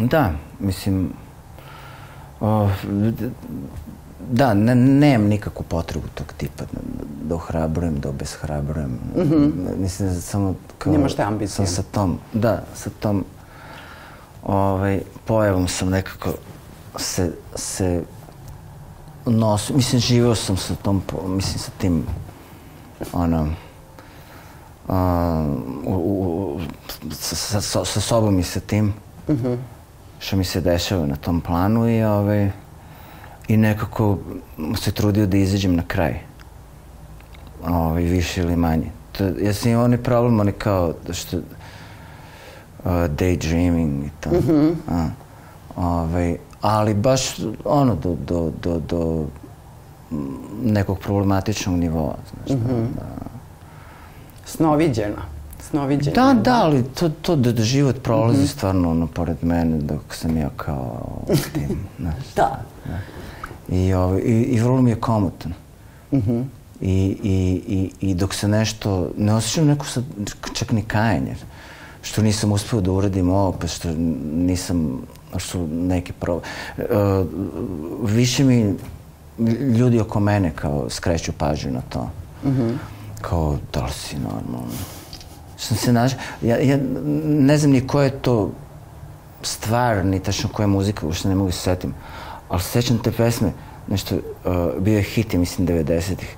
[0.02, 1.10] da, mislim,
[2.40, 2.70] o,
[4.32, 6.80] da, ne, nemam nikakvu potrebu tog tipa da,
[7.24, 9.00] da ohrabrujem, da obeshrabrujem.
[9.78, 10.94] Mislim da samo kao...
[10.94, 11.56] Nemaš te ambicije.
[11.56, 13.26] Sam sa tom, da, sa tom
[14.44, 16.34] ovaj, pojavom sam nekako
[16.96, 18.04] se, se
[19.26, 22.06] nos, mislim, živeo sam sa tom, mislim, sa tim,
[23.14, 23.48] ono,
[24.88, 25.56] a,
[25.86, 26.60] u, u,
[27.12, 28.94] sa, sa, sa, sobom i sa tim
[30.20, 32.52] što mi se dešava na tom planu i, ovaj,
[33.48, 34.18] i nekako
[34.82, 36.20] se trudio da izađem na kraj.
[37.68, 38.92] Ovaj, više ili manje.
[39.12, 41.44] To, ja sam imao onaj problem, onaj kao da što uh,
[42.86, 44.30] daydreaming i to.
[44.92, 45.08] A,
[45.76, 49.26] ovaj, ali baš ono do, do, do, do
[50.12, 50.18] mm,
[50.64, 52.16] nekog problematičnog nivoa.
[52.30, 53.06] Znaš, da, da,
[54.46, 55.37] Snoviđena.
[55.70, 56.34] Snoviđena.
[56.34, 60.38] Da, da, ali to, to da, da život prolazi stvarno ono pored mene dok sam
[60.38, 61.22] ja kao
[61.54, 62.34] tim, znaš.
[62.36, 62.60] Da.
[63.70, 65.54] I, ovaj, i, i vrlo mi je komotan.
[66.82, 70.04] I, i, i, I dok se nešto, ne osjećam neko sad
[70.54, 71.36] čak ni kajanje.
[72.02, 73.90] Što nisam uspeo da uradim ovo, pa što
[74.34, 75.02] nisam,
[75.38, 76.36] što neke pro...
[76.36, 76.84] Uh,
[78.10, 78.76] više mi
[79.78, 82.10] ljudi oko mene kao skreću pažnju na to.
[83.22, 84.78] Kao, da li si normalno?
[85.58, 86.12] Sam se naš...
[86.42, 86.78] Ja, ja
[87.26, 88.52] ne znam ni koja je to
[89.42, 91.94] stvar, ni tačno koja je muzika, uopšte ne mogu se setim.
[92.50, 93.52] Ali se sećam te pesme,
[93.88, 94.22] nešto, uh,
[94.80, 96.36] bio je hit, mislim, 90-ih.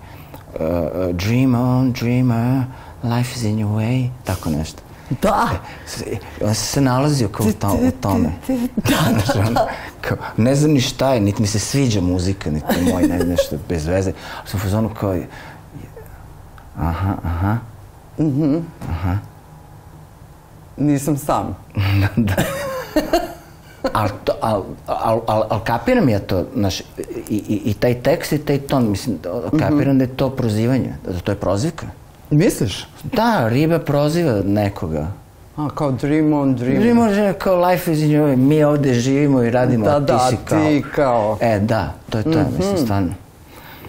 [0.50, 2.64] Uh, uh, dream on, dreamer,
[3.04, 4.82] life is in your way, tako nešto.
[5.22, 5.48] Da.
[5.88, 6.04] S-
[6.46, 8.30] On se nalazio kao u, to, u tome.
[9.08, 9.60] Znaš, ono,
[10.02, 13.20] kao, ne znam ni šta je, niti mi se sviđa muzika, niti je moj, ne,
[13.20, 14.12] nešto bez veze.
[14.40, 15.16] Ali sam u fazonu kao,
[16.78, 17.58] aha, aha,
[20.78, 21.56] Nisam sam.
[22.18, 22.34] da.
[23.94, 26.84] ali, to, al, al, al, al kapiram ja to, znaš, i,
[27.30, 29.18] i, i taj tekst i taj ton, mislim,
[29.60, 31.86] kapiram da je to prozivanje, da to je prozivka.
[32.30, 32.88] Misliš?
[33.04, 35.08] Da, riba proziva nekoga.
[35.58, 36.80] A, kao dream on, dream.
[36.82, 40.00] Dream on, dream, kao life is in you, mi ovde živimo i radimo, Da, a
[40.00, 40.60] da, ti si kao...
[40.60, 41.44] ti kao- Mhm.
[41.44, 42.58] E, da, to je to, mm -hmm.
[42.58, 43.14] mislim, stvarno.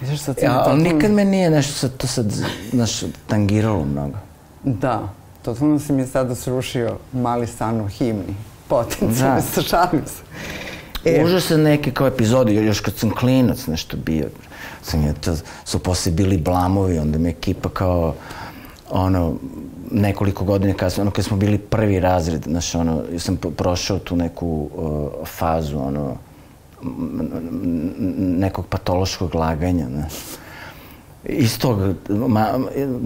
[0.00, 2.32] Vidiš, sad sam Ja, totalno- nikad me nije nešto sad, to sad,
[2.70, 4.18] znaš, tangiralo mnogo.
[4.64, 5.00] Da,
[5.42, 8.34] totalno si mi sada srušio mali san o himni.
[8.68, 9.42] Potencijalno Da.
[9.42, 10.22] sa šalim se.
[11.06, 11.24] E.
[11.24, 14.26] Užasne neke kao epizode, još kad sam klinac nešto bio,
[14.82, 15.34] sam je to,
[15.64, 18.14] su posle bili blamovi, onda me ekipa kao,
[18.90, 19.34] ono,
[19.90, 24.70] nekoliko godina kasnije, ono kad smo bili prvi razred, znaš, ono, sam prošao tu neku
[24.74, 26.16] uh, fazu, ono,
[28.18, 30.12] nekog patološkog laganja, znaš.
[31.24, 32.48] Iz tog ma,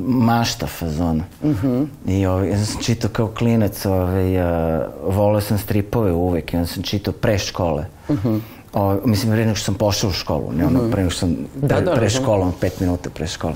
[0.07, 1.25] mašta fazona.
[1.43, 1.87] Mm -hmm.
[2.07, 6.83] I ovaj, ja sam čitao kao klinac, ovaj, uh, voleo sam stripove uvek, onda sam
[6.83, 7.87] čitao pre škole.
[8.09, 8.41] Mm -hmm.
[8.73, 11.37] o, mislim, pre nego što sam pošao u školu, ne ono, pre nego što sam
[11.61, 13.55] pre, Da, da, pre školom, pet minuta pre škole.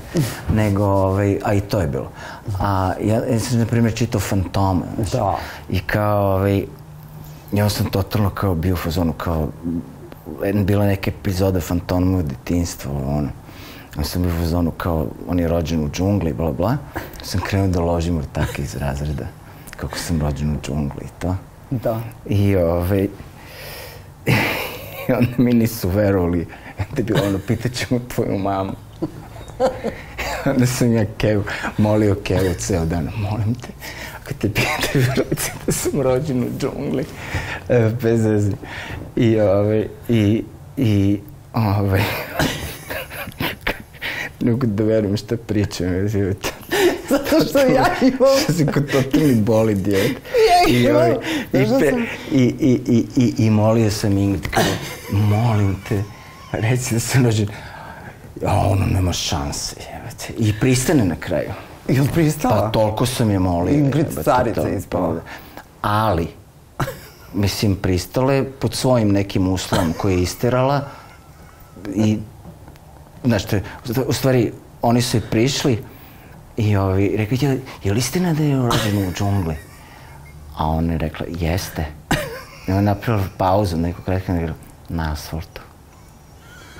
[0.53, 2.11] Nego, ovaj, a i to je bilo.
[2.59, 4.81] A ja, ja sam, na primjer, čitao Fantome.
[4.95, 5.11] znaš.
[5.11, 5.37] Da.
[5.69, 6.65] I kao, ovaj,
[7.51, 9.47] ja sam totalno kao bio u fazonu, kao,
[10.63, 13.29] bila neka epizoda Fantoma u detinjstvu, ono.
[13.97, 16.77] Ja sam bio u fazonu kao, on je rođen u džungli, bla, bla.
[17.23, 19.27] Sam krenuo da ložim ortake iz razreda,
[19.75, 21.35] kako sam rođen u džungli i to.
[21.69, 22.01] Da.
[22.25, 23.07] I ovaj,
[25.07, 26.47] i onda mi nisu verovali.
[26.95, 28.71] Da bilo ono, pitaćemo tvoju mamu.
[30.45, 31.43] onda sam ja Kevu,
[31.77, 33.67] molio Kevu ceo dan, molim te,
[34.29, 37.05] kad te pitaju, reci da sam rođen u džungli.
[37.69, 38.51] E, bez veze.
[39.15, 40.43] I, ovaj, i,
[40.77, 41.19] i,
[41.53, 42.03] ovaj,
[44.41, 46.35] ne mogu da verujem šta pričam, jer je
[47.09, 48.39] Zato što ja imam...
[48.43, 50.21] Što si kod totalni boli dijete.
[50.49, 51.11] Ja imam.
[51.53, 51.93] i, pe-
[52.31, 54.63] i, i, i, i, i molio sam Ingrid, kao,
[55.11, 56.03] molim te,
[56.51, 57.47] reci da sam rođen.
[58.45, 60.33] A ono, nema šanse, jebate.
[60.37, 61.49] I pristane na kraju.
[61.89, 62.61] Jel pristala?
[62.61, 63.73] Pa toliko sam je molio.
[63.73, 65.21] Ingrid carica to- ispala.
[65.81, 66.27] Ali,
[67.33, 70.81] mislim, pristala je pod svojim nekim uslovom koji je istirala
[71.95, 72.19] i,
[73.23, 73.43] znaš,
[74.07, 75.83] u stvari, oni su i prišli
[76.57, 79.55] i ovi, rekli, je, je li istina da je rođen u džungli?
[80.57, 81.85] A ona je rekla, jeste.
[82.67, 84.55] I ona je napravila pauzu, neko kratka, rekla,
[84.89, 85.61] na asfaltu.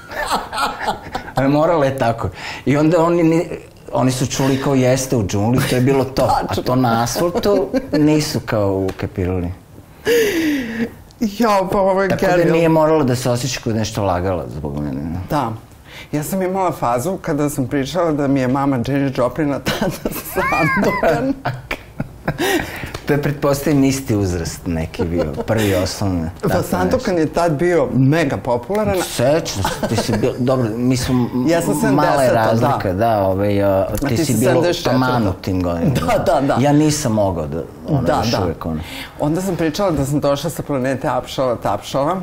[1.35, 2.29] A morala je tako.
[2.65, 3.49] I onda oni, ni,
[3.93, 6.23] oni su čuli kao jeste u džungli, to je bilo to.
[6.49, 9.51] A to na asfaltu nisu kao ukapirali.
[11.19, 12.53] Ja, pa ovo je Tako da genijalno.
[12.53, 15.01] nije morala da se osjeća kao nešto lagala zbog mene.
[15.29, 15.51] Da.
[16.11, 19.91] Ja sam imala fazu kada sam pričala da mi je mama Jenny Joplina tada
[20.33, 21.33] Sandokan.
[23.09, 26.31] To je, pretpostavljam, isti uzrast neki bio, prvi osnovne.
[26.41, 28.95] Pa Sandokan je tad bio mega popularan.
[29.01, 32.93] Sećam se, ti si bio, dobro, mi smo Ja sam 70-ta, mala je razlika, da.
[32.93, 34.91] da, ovaj, a, ti, ti si bilo 74-ta.
[34.91, 35.93] taman u tim godinama.
[35.93, 36.57] Da, da, da.
[36.61, 38.43] Ja nisam mogao da, ono, da, još da.
[38.43, 38.79] uvek, ono.
[39.19, 42.21] Onda sam pričala da sam došla sa planete Apšala Tapšala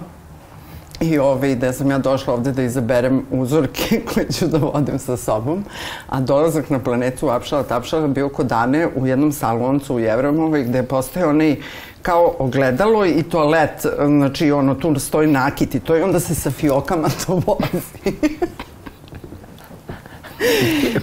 [1.01, 5.17] i ovaj, da sam ja došla ovde da izaberem uzorke koje ću da vodim sa
[5.17, 5.65] sobom.
[6.09, 10.83] A dolazak na planetu Apšala Tapšala bio kod Ane u jednom saloncu u Jevremovoj gde
[10.83, 11.57] postoje onaj
[12.03, 16.51] kao ogledalo i toalet, znači ono tu stoji nakit i to i onda se sa
[16.51, 18.17] fiokama to vozi.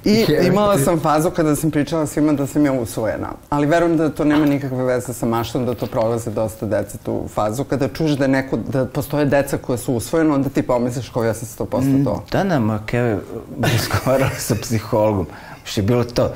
[0.04, 3.28] I imala sam fazu kada sam pričala svima da sam ja usvojena.
[3.50, 7.24] Ali verujem da to nema nikakve veze sa maštom, da to prolaze dosta deca tu
[7.34, 7.64] fazu.
[7.64, 11.34] Kada čuješ da, neko, da postoje deca koja su usvojena, onda ti pomisliš kao ja
[11.34, 12.24] sam 100% to.
[12.32, 13.18] Da, da, ma Keve
[13.60, 15.26] razgovarala sa psihologom,
[15.64, 16.32] što je bilo to.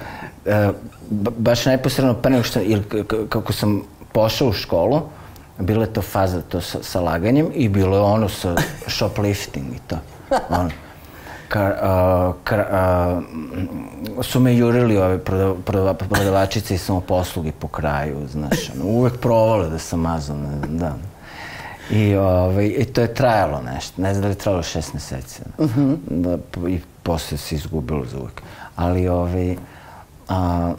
[0.46, 0.70] E,
[1.10, 2.84] ba- baš neposredno pre nego što, ili
[3.28, 5.00] kako sam pošao u školu,
[5.58, 9.78] bila je to faza to sa, sa laganjem i bilo je ono sa shoplifting i
[9.86, 9.96] to.
[10.60, 10.70] Ono.
[11.48, 13.20] Ka, a, ka, a,
[14.22, 19.68] su me jurili ove proda, proda, prodavačice i samoposluge po kraju, znaš, ono, uvek provale
[19.70, 20.94] da sam mazao, ne, da.
[21.90, 25.42] I, ovaj, I to je trajalo nešto, ne znam da li je trajalo šest meseci.
[25.58, 25.96] Uh -huh.
[26.10, 28.42] da, p- I posle se izgubilo za uvek.
[28.76, 29.56] Ali, ovaj,
[30.28, 30.72] a,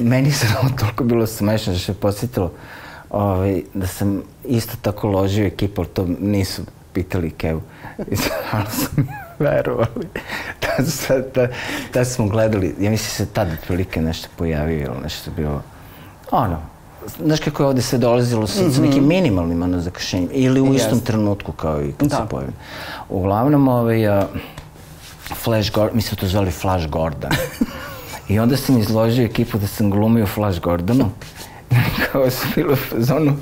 [0.00, 2.52] meni se ovo toliko bilo smešno da se posjetilo
[3.10, 7.62] ovaj, da sam isto tako ložio ekipu, ali to nisu pitali Kevu.
[8.12, 10.08] I stvarno sam verovali.
[10.60, 11.50] Tad, tad, tad,
[11.92, 15.62] tad smo gledali, ja mislim se tad otprilike nešto pojavio ili nešto bilo,
[16.30, 16.58] ono,
[17.24, 20.98] znaš kako je ovde sve dolazilo sa, sa nekim minimalnim ono, zakašenjem ili u istom
[20.98, 21.06] Jeste.
[21.06, 22.16] trenutku kao i kad Da.
[22.16, 22.52] se pojavi.
[23.08, 24.26] Uglavnom, ovaj, a,
[25.34, 27.30] Flash Gordon, mi smo to zvali Flash Gordon.
[28.28, 31.10] I onda sam izložio ekipu da sam glumio Flash Gordonu.
[32.12, 33.36] Kao sam bilo u fazonu,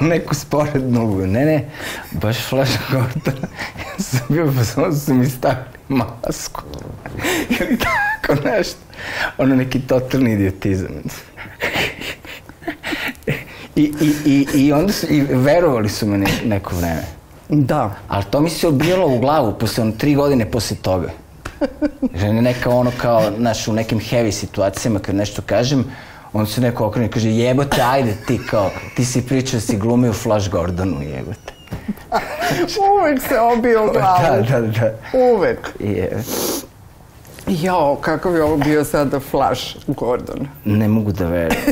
[0.00, 1.26] neku sporednu ulogu.
[1.26, 1.68] Ne, ne,
[2.12, 3.42] baš Flash Gordon.
[3.78, 6.62] ja sam bio, pa su mi stavili masku.
[7.60, 8.80] Ili tako nešto.
[9.38, 10.88] Ono neki totalni idiotizam.
[13.76, 17.02] I, i, i, I onda su, i verovali su me ne, neko vreme.
[17.48, 17.96] Da.
[18.08, 21.10] Ali to mi se obijalo u glavu posle ono, tri godine posle toga.
[22.14, 25.84] Žene neka ono kao, znaš, u nekim heavy situacijama kad nešto kažem,
[26.34, 29.76] on se neko okrene i kaže jebote, ajde ti kao, ti si pričao da si
[29.76, 31.52] glumio u Flash Gordonu, jebote.
[32.92, 34.42] Uvek se obio glavu.
[34.42, 35.18] Da, da, da.
[35.18, 35.70] Uvek.
[35.80, 36.22] Je.
[37.46, 40.48] Jao, kakav je ovo bio sada Flash Gordon.
[40.64, 41.62] Ne mogu da verujem.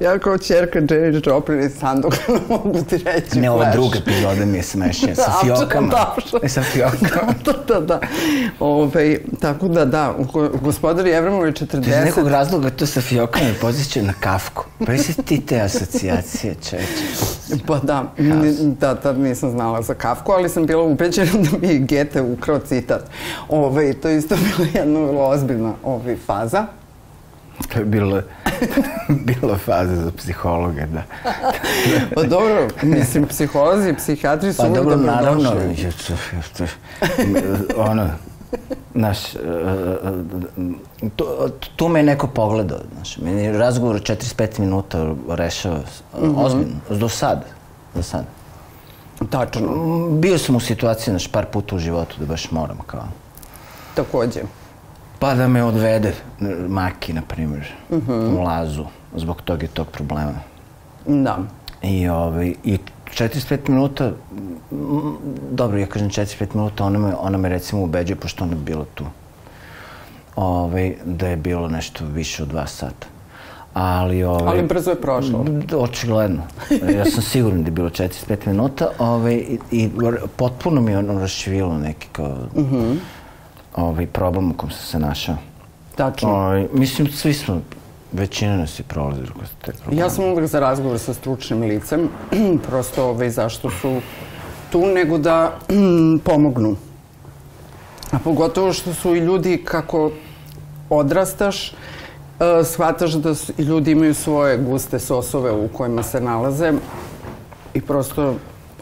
[0.00, 4.44] Ja kao čerka Janis Joplin iz Sandoka ne mogu ti reći Ne, ova druga epizoda
[4.44, 5.92] mi je smešnija, sa Da, fiokama.
[6.08, 6.40] apsolutno.
[6.42, 7.32] E, sa fiokama.
[7.44, 8.00] da, da, da.
[8.60, 12.04] Ove, tako da, da, go- gospodar Jevremovi Iz 40...
[12.04, 14.64] nekog razloga to sa fiokama me podsjeća na kafku.
[14.86, 16.78] Pa jesi ti te asocijacije, čeče?
[17.66, 18.04] Pa da,
[18.80, 22.58] da, tad nisam znala za Kafku, ali sam bila ubeđena da mi je Gete ukrao
[22.58, 23.02] citat.
[23.48, 26.66] Ove, to je isto bila jedna vrlo ozbiljna ove, faza.
[27.64, 28.22] To je bilo,
[29.26, 31.02] bilo faza za psihologa, da.
[32.14, 35.06] Pa dobro, mislim, psiholozi i psihijatri su Pa dobro, dobrodošli.
[35.06, 35.52] naravno,
[37.78, 38.08] ono,
[38.94, 41.24] znaš, e, e, tu,
[41.76, 45.78] tu me je neko pogledao, znaš, meni razgovor od 45 minuta rešava,
[46.14, 46.34] Mhm.
[46.36, 47.44] ozbiljno, do sad,
[47.94, 48.24] do sad.
[49.30, 49.68] Tačno,
[50.10, 53.04] Bio sam u situaciji, znaš, par puta u životu da baš moram, kao,
[53.94, 54.40] takođe.
[55.22, 56.12] Pa da me odvede
[56.68, 58.12] Maki, na primjer, Mhm.
[58.12, 58.84] u lazu,
[59.16, 60.32] zbog tog i tog problema.
[61.06, 61.38] Da.
[61.82, 64.12] I, ovaj, i 45 minuta,
[65.50, 68.84] dobro, ja kažem 45 minuta, ona me, ona me recimo ubeđuje, pošto ona je bila
[68.94, 69.04] tu,
[70.36, 73.06] ovaj, da je bilo nešto više od dva sata.
[73.74, 75.44] Ali, ovaj, Ali brzo je prošlo.
[75.76, 76.42] Očigledno.
[76.96, 79.90] Ja sam siguran da je bilo 45 minuta ovaj, i, i
[80.36, 82.36] potpuno mi je ono rašivilo neki kao
[83.76, 85.36] ovaj, problem u kom sam se našao.
[85.94, 86.28] Tačno.
[86.28, 87.60] Ovaj, mislim, svi smo,
[88.12, 90.02] većina nas je prolazila kroz te probleme.
[90.02, 92.08] Ja sam uvek za razgovor sa stručnim licem,
[92.68, 94.00] prosto ovaj, zašto su
[94.72, 95.58] tu, nego da
[96.24, 96.76] pomognu.
[98.10, 100.10] A pogotovo što su i ljudi, kako
[100.90, 101.74] odrastaš, e,
[102.64, 106.72] shvataš da su, i ljudi imaju svoje guste sosove u kojima se nalaze
[107.74, 108.34] i prosto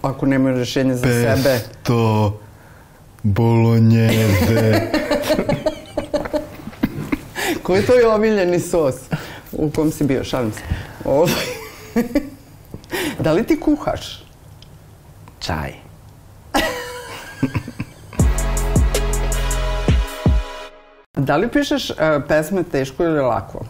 [0.03, 1.43] ako nemaju rešenje za sebe...
[1.45, 2.33] Pesto
[3.23, 4.81] bolognese.
[7.63, 8.95] Koji je tvoj omiljeni sos?
[9.53, 10.61] U kom si bio, šalim se.
[11.05, 11.45] Ovaj.
[13.25, 14.25] da li ti kuhaš?
[15.39, 15.73] Čaj.
[21.17, 21.97] Da li pišeš uh,
[22.29, 23.65] pesme teško ili lako?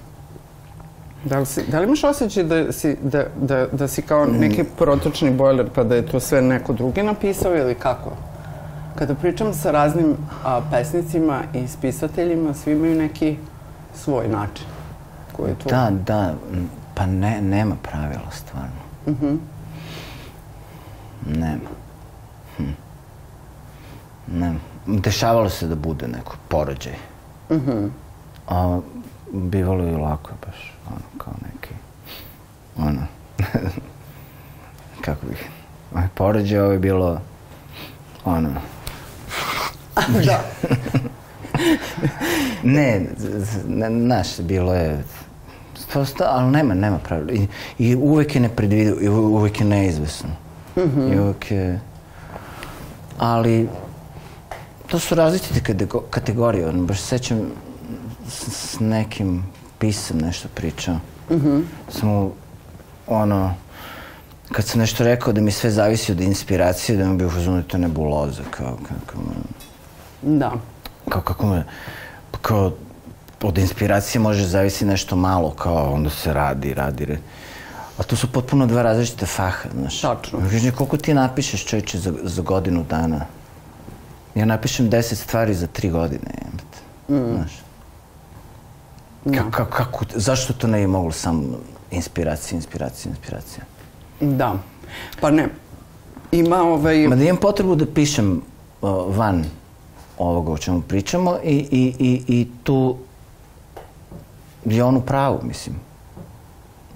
[1.25, 4.65] Da li, si, da li imaš osjećaj da si, da, da, da si kao neki
[4.79, 8.30] protočni bojler pa da je to sve neko drugi napisao ili kako?
[8.99, 13.37] Kada pričam sa raznim a, pesnicima i spisateljima, svi imaju neki
[13.95, 14.67] svoj način.
[15.37, 15.69] Koji to...
[15.69, 16.35] Da, da,
[16.95, 18.81] pa ne, nema pravila stvarno.
[19.07, 19.37] Mhm.
[21.27, 21.71] Nema.
[22.57, 22.71] Hm.
[24.27, 24.59] Nema.
[24.87, 26.97] Dešavalo se da bude neko porođaj.
[27.51, 27.87] Mhm.
[28.49, 28.81] A
[29.33, 31.75] bivalo je lako baš, ono, kao neki,
[32.79, 33.01] ono,
[35.05, 35.49] kako bih,
[35.95, 37.21] ovaj porođaj, ovo je bilo,
[38.25, 38.51] ono,
[40.27, 40.41] da.
[42.63, 43.07] Ne,
[44.01, 45.05] znaš, bilo je,
[45.93, 47.33] to sta, ali nema, nema pravila.
[47.33, 47.47] I,
[47.79, 50.29] I uvek je nepredvidivo, i uvek je neizvesno.
[51.13, 51.81] I uvek je,
[53.19, 53.69] ali,
[54.87, 56.69] to su različite katego- kategorije.
[56.69, 57.41] Ono, baš se sećam
[58.29, 59.45] s, s nekim
[59.79, 60.97] pisam nešto pričao.
[61.89, 62.33] Samo,
[63.07, 63.55] ono,
[64.53, 67.79] kad sam nešto rekao da mi sve zavisi od inspiracije, da mi bi uzmano to
[67.79, 69.19] nebuloza, kao, kako,
[70.23, 70.53] Da.
[71.09, 71.65] kao kako me,
[72.43, 72.73] kao
[73.43, 77.21] od inspiracije može zavisi nešto malo, kao onda se radi, radi, radi.
[77.99, 80.01] A to su potpuno dva različite faha, znaš.
[80.01, 80.39] Tačno.
[80.39, 83.27] Kažeš, koliko ti napišeš čovječe za, za godinu dana?
[84.35, 86.31] Ja napišem deset stvari za tri godine.
[87.09, 87.35] Mm.
[87.35, 87.61] Znaš.
[89.37, 91.43] Ka, ka, kako, zašto to ne je moglo samo
[91.91, 93.65] inspiracija, inspiracija, inspiracija?
[94.21, 94.55] Da.
[95.21, 95.49] Pa ne.
[96.33, 97.09] Ima ovaj...
[97.09, 98.43] Ma da imam potrebu da pišem
[98.83, 99.45] uh, van
[100.19, 102.97] ovoga o čemu pričamo i, i, i, i tu
[104.65, 105.77] je on u pravu, mislim.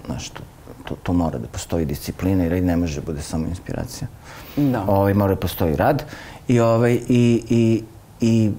[0.05, 0.41] Znaš, tu,
[0.83, 4.07] tu, tu mora da postoji disciplina jer ne može da bude samo inspiracija.
[4.55, 4.85] Da.
[4.87, 6.03] Ovaj, mora da postoji rad
[6.47, 7.83] i, ovaj, i, i,
[8.21, 8.51] i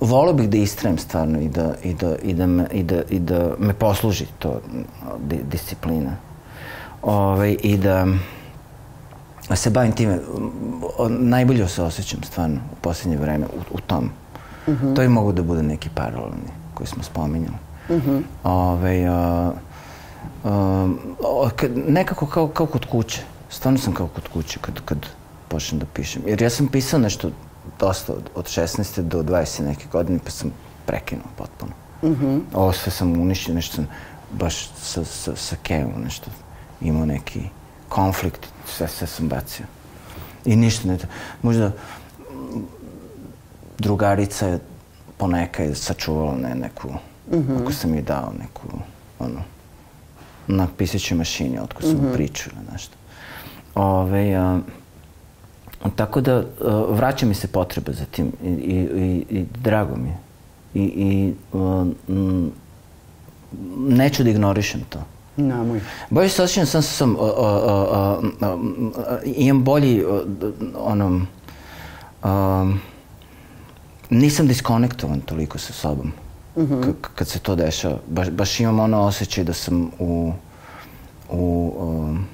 [0.00, 3.18] volio bih da istrajem stvarno i da, i da, i da, me, i da, i
[3.18, 4.60] da me posluži to
[5.28, 6.16] di, disciplina.
[7.02, 8.06] Ovaj, I da
[9.54, 10.18] se bavim time.
[11.08, 14.10] Najbolje se osjećam stvarno u posljednje vreme u, u tom.
[14.94, 17.56] To bi mogu da bude neki paralelni koji smo spominjali.
[18.44, 19.52] Ovaj, a,
[20.44, 20.88] a,
[21.56, 23.22] kad, nekako kao, kao kod kuće.
[23.50, 24.98] Stvarno sam kao kod kuće kad, kad
[25.48, 26.22] počnem da pišem.
[26.26, 27.30] Jer ja sam pisao nešto
[27.80, 29.02] dosta od, od 16.
[29.02, 29.62] do 20.
[29.62, 30.50] neke godine pa sam
[30.86, 31.72] prekinuo potpuno.
[32.54, 33.86] Ovo sve sam uništio, nešto sam
[34.32, 36.30] baš sa, sa, sa Kevom nešto
[36.84, 37.40] imao neki
[37.88, 39.66] konflikt, sve, sve sam bacio.
[40.44, 40.98] I ništa ne...
[41.42, 42.60] Možda mm,
[43.78, 44.58] drugarica je
[45.22, 46.88] poneka je sačuvala ne, neku,
[47.60, 48.62] ako sam joj dao neku,
[49.18, 49.42] ono,
[50.46, 52.96] na pisaćoj mašini, otko sam mm priču ili nešto.
[53.74, 54.60] Ove, a,
[55.96, 58.76] tako da, a, vraća mi se potreba za tim i, i,
[59.30, 60.16] i, i drago mi je.
[60.74, 62.50] I, i a, m,
[63.76, 65.04] neću da ignorišem to.
[65.36, 65.80] Nemoj.
[66.10, 68.78] Bolje se osjećam sam sam, o, o, o, o,
[69.24, 70.24] imam bolji, o,
[70.76, 71.26] ono,
[74.10, 76.12] nisam diskonektovan toliko sa sobom
[76.56, 77.98] k- kad se to dešava.
[78.06, 80.32] Baš, baš imam ono osjećaj da sam u,
[81.30, 82.24] u um,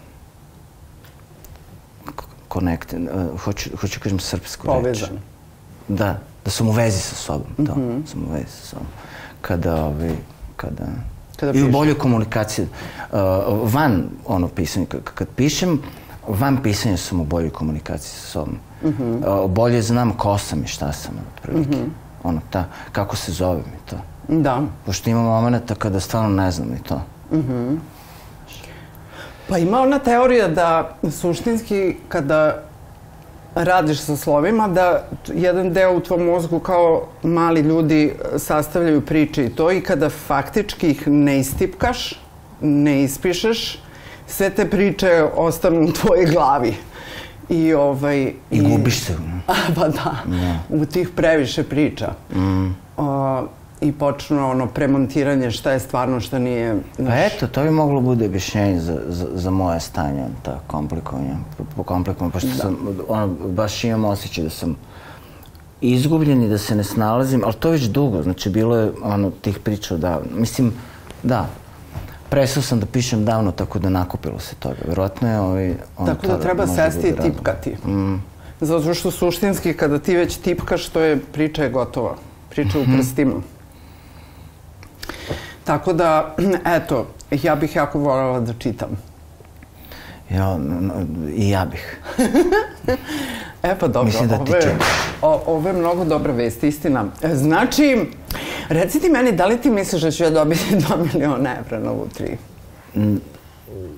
[2.52, 4.74] connected, uh, hoću, hoću kažem srpsku reč.
[4.82, 5.18] Povezan.
[5.88, 7.74] Da, da sam u vezi sa sobom, to,
[8.06, 8.86] sam u vezi sa sobom.
[9.40, 10.14] Kada, ovaj,
[10.56, 10.86] kada,
[11.40, 12.66] Kada I u boljoj komunikaciji.
[13.12, 13.18] Uh,
[13.64, 15.82] van ono pisanja, k- kad pišem,
[16.28, 18.56] van pisanja sam u boljoj komunikaciji sa sobom.
[18.82, 21.78] Uh, bolje znam ko sam i šta sam, otprilike.
[22.22, 23.96] Ono, ta, kako se zovem i to.
[24.28, 24.60] Da.
[24.86, 27.02] Pošto ima momenta kada stvarno ne znam i to.
[29.48, 32.62] Pa ima ona teorija da suštinski kada
[33.64, 39.50] radiš sa slovima, da jedan deo u tvom mozgu kao mali ljudi sastavljaju priče i
[39.50, 42.20] to i kada faktički ih ne istipkaš,
[42.60, 43.78] ne ispišeš,
[44.26, 46.74] sve te priče ostanu u tvojoj glavi.
[47.48, 49.12] I, ovaj, I gubiš se.
[49.46, 50.16] A, pa da,
[50.68, 52.12] u tih previše priča.
[52.96, 53.42] O,
[53.80, 56.80] I počnu ono premontiranje šta je stvarno, šta nije.
[56.96, 61.36] Pa eto, to bi moglo bude objašnjenje za, za, za moje stanje, ta komplikovanja,
[61.76, 62.76] po, komplikovanja, pošto sam,
[63.08, 64.76] ono, baš imam osjećaj da sam
[65.80, 69.58] izgubljen i da se ne snalazim, ali to već dugo, znači bilo je ono, tih
[69.58, 70.26] priča davno.
[70.34, 70.72] Mislim,
[71.22, 71.46] da,
[72.28, 74.76] prestao sam da pišem davno, tako da nakupilo se toga.
[74.88, 75.74] Verovatno je ovaj...
[75.96, 77.76] ono, Tako da treba sesti i tipkati.
[78.60, 82.14] Zato što suštinski kada ti već tipkaš, to je priča je gotova.
[82.50, 83.34] Priča u prstima.
[85.68, 86.34] Tako da,
[86.76, 88.88] eto, ja bih jako voljela da čitam.
[90.30, 90.58] Ja,
[91.34, 92.00] I ja bih.
[93.62, 94.76] E pa dobro, Mislim da ti ove,
[95.22, 97.04] o, ovo je mnogo dobra vest, istina.
[97.22, 98.06] E, Znači,
[98.68, 101.90] reci ti meni, da li ti misliš da ću ja dobiti 2 miliona evra na
[101.90, 102.38] Lutri?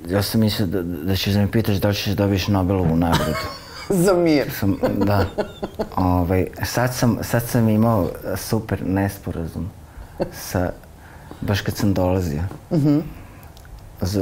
[0.08, 2.96] Ja sam mislio da, da ćeš da me pitaš da li ćeš da dobiješ Nobelovu
[2.96, 3.46] nagradu.
[4.04, 4.50] Za mir.
[4.60, 5.26] sam, da.
[5.96, 9.70] Ovaj, sad, sam, sad sam imao super nesporazum
[10.32, 10.70] sa,
[11.40, 12.42] baš kad sam dolazio.
[14.00, 14.20] Z,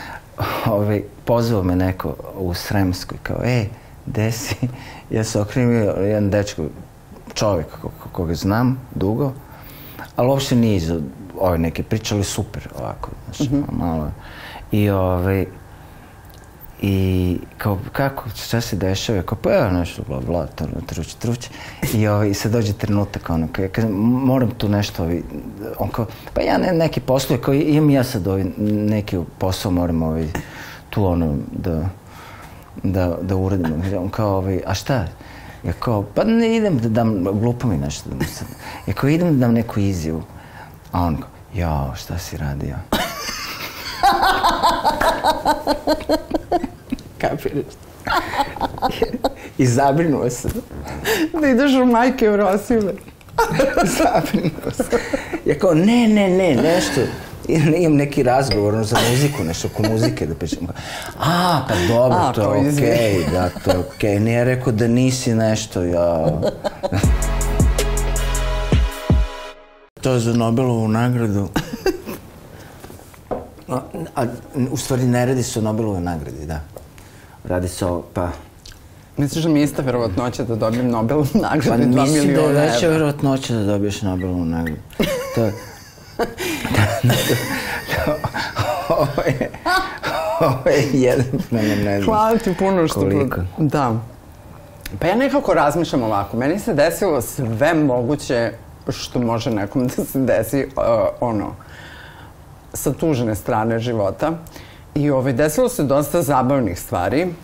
[0.66, 3.68] ovaj, pozvao me neko u Sremskoj kao, ej,
[4.06, 4.54] gde si?
[5.10, 6.64] Ja se okrenio jedan dečko,
[7.34, 9.32] čovjek ko- ko- koga znam dugo,
[10.16, 10.92] ali uopšte nije iz
[11.38, 14.10] ove neke priče, ali super ovako, znaš, malo.
[14.72, 15.46] I ovaj,
[16.84, 19.22] i kao, kako, šta se dešava?
[19.22, 21.50] Kao, pa evo nešto, bla, bla, tr- truć, truć.
[21.94, 25.22] I ovaj, i sad dođe trenutak, ono, kao, ja kažem, moram tu nešto, ovaj,
[25.78, 30.02] on kao, pa ja ne, neki poslove, kao, imam ja sad ovaj, neki posao, moram
[30.02, 30.26] ovaj,
[30.90, 31.88] tu, ono, da,
[32.82, 33.82] da, da uradim.
[33.98, 35.06] On kao, ovaj, a šta?
[35.64, 38.48] Ja kao, pa ne idem da dam, glupo mi nešto da mu sad.
[38.86, 40.22] Ja kao, idem da dam neku izjavu.
[40.92, 42.74] A on kao, jao, šta si radio?
[47.20, 47.64] Kapiraš?
[49.58, 50.48] I zabrinuo se.
[51.40, 52.92] Da ideš u majke u Rosile.
[53.98, 54.98] zabrinuo se.
[55.44, 57.00] Ja kao, ne, ne, ne, nešto.
[57.48, 60.66] Imam neki razgovor ono, za muziku, nešto oko muzike da pričam.
[61.20, 63.24] A, pa dobro, A, to je pa okej, izvini.
[63.32, 64.20] da, to je okej.
[64.20, 66.22] Nije rekao da nisi nešto, ja...
[70.02, 71.48] to je za Nobelovu nagradu.
[73.72, 73.80] A,
[74.16, 74.24] a
[74.70, 76.60] u stvari ne radi se o Nobelovoj nagradi, da.
[77.44, 78.28] Radi se o, pa,
[79.16, 82.26] Misliš da mi je ista verovatnoća da dobijem Nobelovu Pa nagradu 2 mislim da je
[82.26, 82.88] miliona veća evra?
[82.88, 84.80] vjerojatnoća da dobiješ Nobelovu nagradu.
[85.34, 85.52] To je...
[88.98, 89.50] ovo je...
[90.40, 92.04] Ovo je jedan prema ne znam.
[92.04, 93.00] Hvala ti puno što...
[93.00, 93.40] Koliko?
[93.58, 93.96] Da.
[94.98, 96.36] Pa ja nekako razmišljam ovako.
[96.36, 98.52] Meni se desilo sve moguće
[98.88, 100.82] što može nekom da se desi, uh,
[101.20, 101.54] ono,
[102.74, 104.32] sa tužne strane života.
[104.94, 107.34] I ovaj, desilo se dosta zabavnih stvari.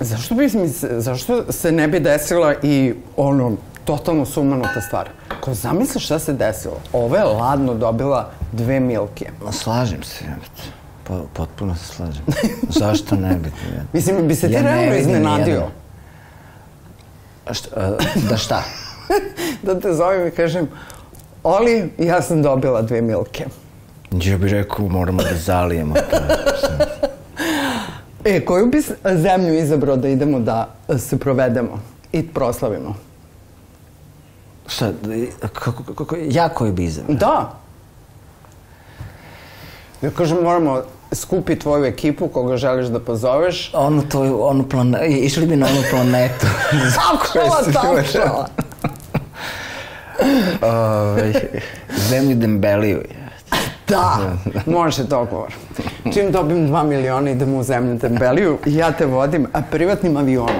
[0.00, 5.08] Zašto, bi mi se, zašto se ne bi desila i ono, totalno sumanuta stvar?
[5.40, 6.76] Ko zamisli šta se desilo?
[6.92, 9.30] Ova je ladno dobila dve milke.
[9.44, 10.24] Ma slažem se.
[11.04, 12.24] Po, potpuno se slažem.
[12.68, 13.52] Zašto ne bi?
[13.92, 15.62] Mislim, bi se ti Ja realno iznenadio?
[17.52, 17.96] šta, a,
[18.28, 18.62] da šta?
[19.66, 20.68] da te zovem i kažem,
[21.46, 23.44] Oli, ja sam dobila dve milke.
[24.12, 25.94] Ja bih rekao, moramo da zalijemo.
[28.24, 28.82] E, koju bi
[29.14, 31.80] zemlju izabrao da idemo da se provedemo
[32.12, 32.94] i proslavimo?
[34.66, 34.92] Šta,
[35.52, 37.16] kako, kako, ja koji bi izabrao?
[37.16, 37.52] Da.
[40.02, 40.82] Ja kažem, moramo
[41.12, 43.70] skupi tvoju ekipu koga želiš da pozoveš.
[43.74, 46.46] Onu tvoju, onu planetu, išli bi na onu planetu.
[46.96, 48.46] Tačno, tačno.
[50.62, 51.32] Ove,
[52.08, 53.02] zemlju Dembeliju.
[53.88, 54.18] Da,
[54.78, 55.54] može dogovor.
[56.12, 60.54] Čim dobim dva miliona idemo u zemlju Tembeliju i ja te vodim a privatnim avionom.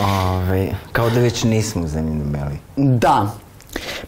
[0.00, 2.58] Ove, kao da već nismo u zemlji Dembeliju.
[2.76, 3.30] Da.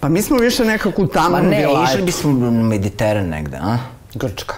[0.01, 1.93] Pa mi smo više nekako u Ma tamnom ne, vilajetu.
[1.93, 3.79] išli bismo na Mediteran negde, a?
[4.15, 4.55] Grčka.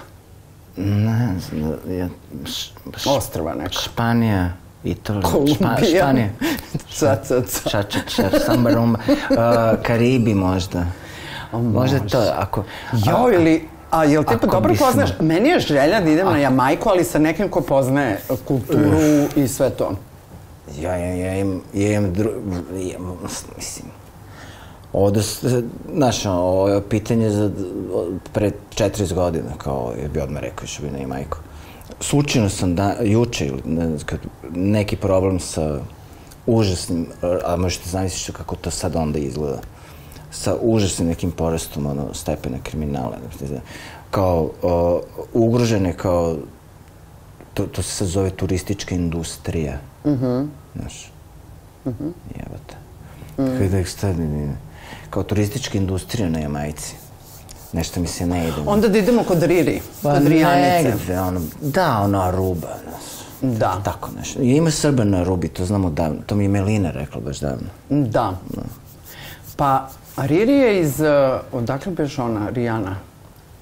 [0.77, 2.09] Ne znam, ja,
[2.47, 3.73] š, š, Ostrava neka.
[3.73, 4.51] Španija,
[4.85, 5.77] Italija, Špa.
[5.97, 6.29] Španija.
[6.99, 7.71] Ca, ca, ca.
[7.71, 8.99] Ča, ča, ča, samba, rumba.
[9.09, 10.87] Uh, Karibi možda.
[11.53, 12.65] Možda to, ako...
[12.93, 13.69] Jo, ili...
[13.91, 15.11] A jel ti Ako dobro bismo- poznaš?
[15.21, 18.99] Meni je želja da idem na Jamajku, ali sa nekim ko poznaje kulturu
[19.37, 19.93] i sve to.
[20.79, 22.31] Ja, ja, ja imam, ja imam, dru,
[22.77, 22.99] ja,
[23.57, 23.87] mislim,
[24.93, 25.21] ovde,
[25.95, 27.51] znaš, ovo je pitanje za
[28.33, 31.39] pre 40 godina, kao je bi odmah rekao što bi ne majko.
[32.01, 34.19] Slučajno sam da, juče, ili ne kad,
[34.55, 35.79] neki problem sa
[36.47, 37.07] užasnim,
[37.45, 39.59] a možete zamisliti kako to sad onda izgleda,
[40.31, 43.19] sa užasnim nekim porastom ono, stepena kriminala.
[44.11, 45.03] Kao, o,
[45.33, 46.37] ugrožene kao
[47.55, 49.79] to, to se sad zove turistička industrija.
[50.07, 50.43] Mhm.
[50.75, 51.13] Znaš,
[51.87, 52.09] mhm.
[52.37, 52.77] jebate.
[53.39, 53.59] Mm.
[53.59, 54.57] Kako da ih stavim,
[55.11, 56.95] kao turistička industrija na Jamajci.
[57.73, 58.57] Nešto mi se ne ide.
[58.67, 60.91] Onda da idemo kod Riri, kod Rijanice.
[60.91, 63.21] negde, ono, da, ono, Aruba, znaš.
[63.59, 63.81] Da.
[63.85, 64.43] Tako nešto.
[64.43, 66.21] I ima Srba na Arubi, to znamo davno.
[66.27, 67.69] To mi je Melina rekla baš davno.
[67.89, 68.39] Da.
[69.57, 72.97] Pa, Riri je iz, uh, odakle beš ona, Rijana?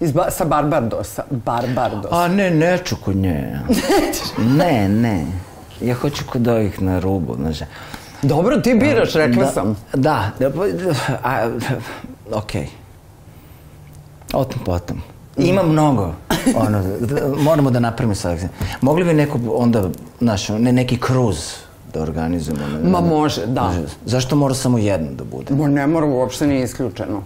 [0.00, 1.22] Iz ba, sa Barbardosa.
[1.30, 2.12] Barbardos.
[2.12, 3.58] A ne, neću kod nje.
[4.58, 5.26] ne, ne.
[5.80, 7.58] Ja hoću kod ovih na Arubu, znaš.
[8.22, 9.76] Dobro, ti biraš, rekla da, sam.
[9.94, 10.64] Da, da, pa,
[11.24, 11.50] a,
[12.32, 12.68] okej.
[14.32, 15.02] O tom potom.
[15.36, 16.14] Ima mnogo.
[16.56, 18.38] Ono, da, moramo da napravimo sad.
[18.80, 19.88] Mogli bi neko onda,
[20.20, 21.67] znaš, ne, neki kruz
[21.98, 22.66] da organizujemo?
[22.82, 23.62] Ne, Ma može, da.
[23.62, 23.82] Može.
[24.06, 25.54] Zašto mora samo jedno da bude?
[25.54, 27.22] Mo ne mora, uopšte nije isključeno.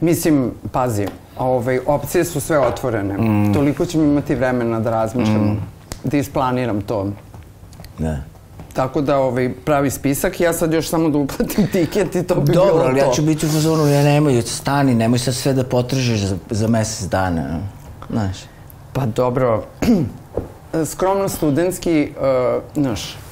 [0.00, 1.06] Mislim, pazi,
[1.38, 3.18] ovaj, opcije su sve otvorene.
[3.18, 3.54] Mm.
[3.54, 5.56] Toliko ćemo imati vremena da razmišljamo,
[6.04, 7.06] da isplaniram to.
[7.98, 8.16] Da.
[8.72, 12.52] Tako da ovaj, pravi spisak, ja sad još samo da uplatim tiket i to bi
[12.52, 13.06] bilo Dobro, ali to.
[13.06, 16.68] ja ću biti u fazonu, ja nemoj, stani, nemoj sad sve da potražiš za, za
[16.68, 17.58] mesec dana.
[18.10, 18.36] Znaš.
[18.92, 19.64] Pa dobro,
[20.92, 23.29] skromno studentski, uh, znaš, Ba,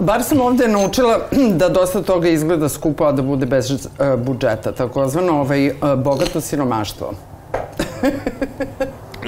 [0.00, 1.18] bar sam ovde naučila
[1.60, 3.80] da dosta toga izgleda skupo, a da bude bez uh,
[4.16, 4.72] budžeta.
[4.72, 7.12] Takozvano ovaj, uh, bogato siromaštvo.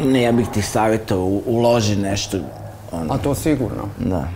[0.05, 2.39] Ne, ja bih ti savjetao, uloži nešto.
[2.93, 3.89] Ono, A to sigurno.
[3.99, 4.29] da.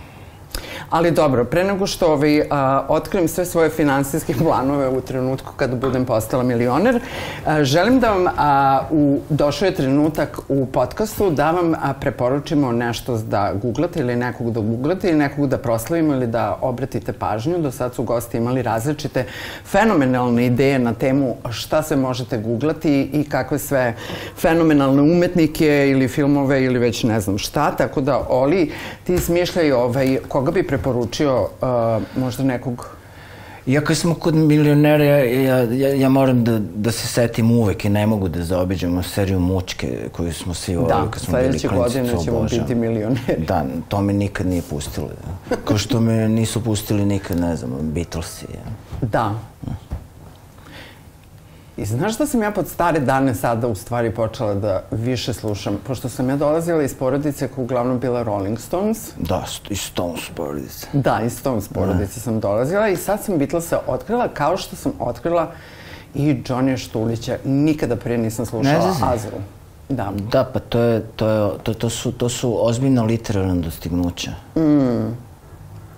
[0.91, 5.75] Ali dobro, pre nego što ovaj, a, otkrijem sve svoje finansijske planove u trenutku kada
[5.75, 6.99] budem postala milioner,
[7.45, 12.71] a, želim da vam, a, u, došao je trenutak u podcastu da vam a, preporučimo
[12.71, 17.57] nešto da googlate ili nekog da googlate ili nekog da proslavimo ili da obratite pažnju.
[17.57, 19.25] Do sad su gosti imali različite
[19.65, 23.95] fenomenalne ideje na temu šta se možete googlati i kakve sve
[24.37, 27.71] fenomenalne umetnike ili filmove ili već ne znam šta.
[27.71, 28.71] Tako da, Oli,
[29.03, 32.87] ti smišljaj ovaj, koga bi preporučio uh, možda nekog
[33.65, 37.89] Ja kad smo kod milionera, ja, ja, ja, moram da, da se setim uvek i
[37.89, 41.67] ne mogu da zaobiđemo seriju Mučke koju smo svi Da, volili kad smo bili sledeće
[41.67, 42.65] klinci, godine to ćemo obožavam.
[42.65, 43.45] biti milioneri.
[43.47, 45.07] Da, to me nikad nije pustilo.
[45.49, 45.55] Da.
[45.65, 48.45] Kao što me nisu pustili nikad, ne znam, Beatlesi.
[48.53, 48.71] Ja.
[49.07, 49.33] Da.
[51.77, 55.77] I znaš da sam ja pod stare dane sada u stvari počela da više slušam,
[55.87, 58.97] pošto sam ja dolazila iz porodice koja uglavnom bila Rolling Stones.
[59.17, 60.87] Da, st- i Stones porodice.
[60.93, 65.51] Da, iz Stones porodice sam dolazila i sad sam Beatlesa otkrila kao što sam otkrila
[66.15, 67.37] i Johnny Štulića.
[67.45, 68.95] Nikada prije nisam slušala.
[69.03, 69.37] Azru.
[69.89, 70.11] Da.
[70.31, 74.31] Da, pa to, je, to, je, to, to, su, to su ozbiljna literarna dostignuća.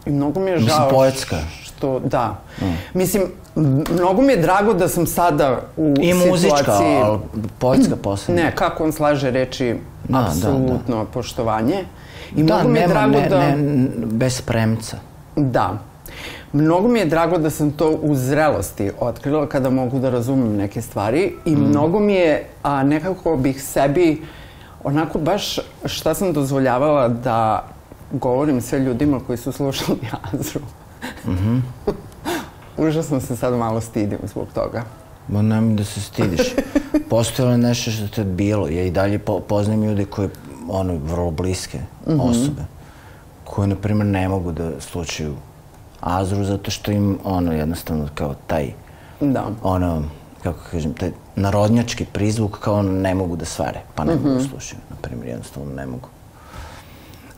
[0.06, 1.38] I mnogo mi je Mislim, žao poetska.
[1.84, 2.36] Što da.
[2.94, 3.24] Mislim,
[3.56, 6.30] m- mnogo mi je drago da sam sada u I situaciji...
[6.30, 7.20] muzička, ali
[7.60, 8.42] poetska posebno.
[8.42, 11.84] Ne, kako on slaže reči, Da, da, apsolutno poštovanje.
[12.36, 13.40] I da, mnogo mi je nema, drago ne, da...
[13.40, 13.56] ne,
[13.98, 14.98] bez premca.
[15.36, 15.78] Da.
[16.54, 20.82] Mnogo mi je drago da sam to u zrelosti otkrila kada mogu da razumem neke
[20.82, 24.22] stvari i mnogo mi je, a nekako bih sebi
[24.84, 25.56] onako baš
[25.86, 27.66] šta sam dozvoljavala da
[28.12, 29.98] govorim sve ljudima koji su slušali
[30.34, 30.60] Azru.
[32.78, 34.84] Užasno se sad malo stidim zbog toga.
[35.28, 36.42] Ma nemoj da se stidiš.
[37.10, 38.68] Postojalo je nešto što te bilo.
[38.68, 40.30] Ja i dalje po, poznajem ljude koje,
[40.70, 42.62] ono, vrlo bliske osobe,
[43.44, 45.36] koje, na primjer, ne mogu da slučaju
[46.02, 48.72] Azru zato što im, ono, jednostavno, kao taj,
[49.20, 49.46] Da.
[49.64, 50.04] ono,
[50.44, 54.44] kako kažem, taj narodnjački prizvuk kao ono ne mogu da svare, pa ne mogu da
[54.44, 56.08] slušaju, na primjer, jednostavno ne mogu.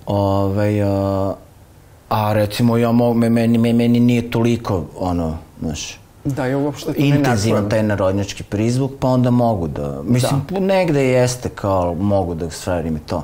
[0.05, 1.33] Ove, a,
[2.09, 6.93] a recimo ja mogu, me, meni, me- meni nije toliko, ono, znaš, Da, ja uopšte
[6.93, 10.59] to intenzivan taj narodnjački prizvuk, pa onda mogu da, mislim, da.
[10.59, 13.23] negde jeste kao mogu da stvarim i to.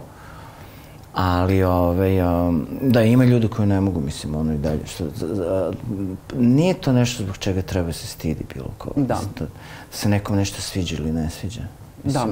[1.13, 4.79] Ali, ovaj, um, da, ima ljudi koji ne mogu, mislim, ono i dalje.
[4.85, 5.71] Što, za-
[6.35, 8.89] nije to nešto zbog čega treba se stidi bilo ko.
[8.95, 9.15] Da.
[9.15, 9.51] Mislim, da, da
[9.91, 11.61] se nekom nešto sviđa ili ne sviđa.
[12.03, 12.23] Da,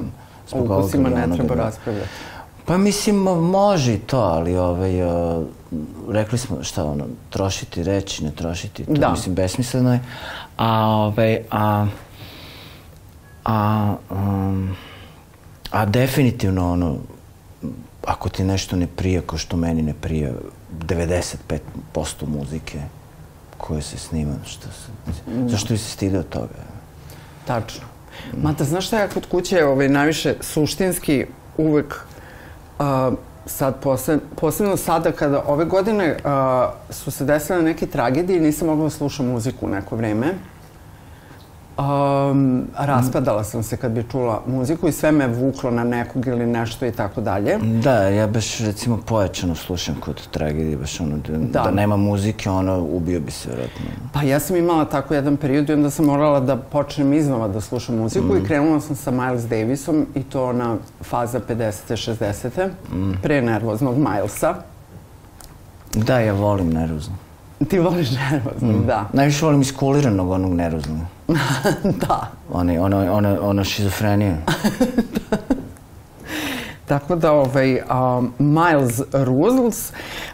[0.51, 1.63] o ovoga ukusima ili ne treba da.
[1.63, 2.09] raspravljati.
[2.65, 5.03] Pa mislim, može i to, ali ovaj,
[5.37, 5.43] uh,
[6.09, 9.11] rekli smo šta ono, trošiti reći, ne trošiti, to Da.
[9.11, 9.99] mislim besmisleno je.
[10.57, 11.87] A, ovaj, a,
[13.45, 14.75] a, um,
[15.71, 16.97] a definitivno ono,
[18.05, 20.31] ako ti nešto ne prija, ko što meni ne prija,
[20.79, 21.57] 95%
[22.27, 22.79] muzike
[23.57, 25.11] koje se snima, što se,
[25.47, 26.63] zašto bi se stideo toga?
[27.45, 27.81] Tačno.
[28.37, 31.25] Mata, znaš šta ja kod kuće ovaj, najviše suštinski
[31.57, 31.95] uvek
[32.79, 33.11] a,
[33.49, 38.67] sad posle, posebno sada kada ove godine a, su se desile neke tragedije i nisam
[38.67, 40.33] mogla da slušam muziku neko vreme.
[41.79, 46.45] Um, raspadala sam se kad bi čula muziku i sve me vuklo na nekog ili
[46.45, 47.57] nešto i tako dalje.
[47.83, 51.63] Da, ja baš recimo pojačano slušam kod tragedije, baš ono, da, Da.
[51.63, 51.71] da.
[51.71, 53.85] nema muzike, ono, ubio bi se vjerojatno.
[54.13, 57.61] Pa ja sam imala tako jedan period i onda sam morala da počnem iznova da
[57.61, 61.71] slušam muziku i krenula sam sa Miles Davisom i to ona faza 50.
[61.89, 62.69] 60.
[63.21, 64.55] pre nervoznog Milesa.
[65.93, 67.15] Da, ja volim nervozno.
[67.69, 69.09] Ti voliš nervoznog, da.
[69.13, 70.97] Najviše volim iskuliranog onog nervoznog.
[72.07, 72.31] da.
[72.51, 74.35] Ono, ono, ono, ono šizofrenija.
[76.87, 79.91] Tako da, ovaj, um, Miles Rules,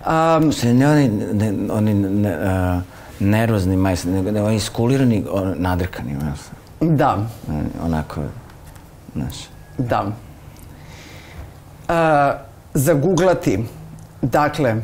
[0.07, 2.81] um, Se ne oni, ne, oni ne, uh,
[3.19, 6.39] nervozni majs, nego ne, oni iskulirani, ono, nadrkani, znaš.
[6.81, 7.17] da,
[7.83, 8.21] Onako,
[9.15, 9.35] znaš.
[9.77, 10.05] da.
[11.89, 11.95] Uh,
[12.73, 13.65] zaguglati.
[14.21, 14.75] Dakle,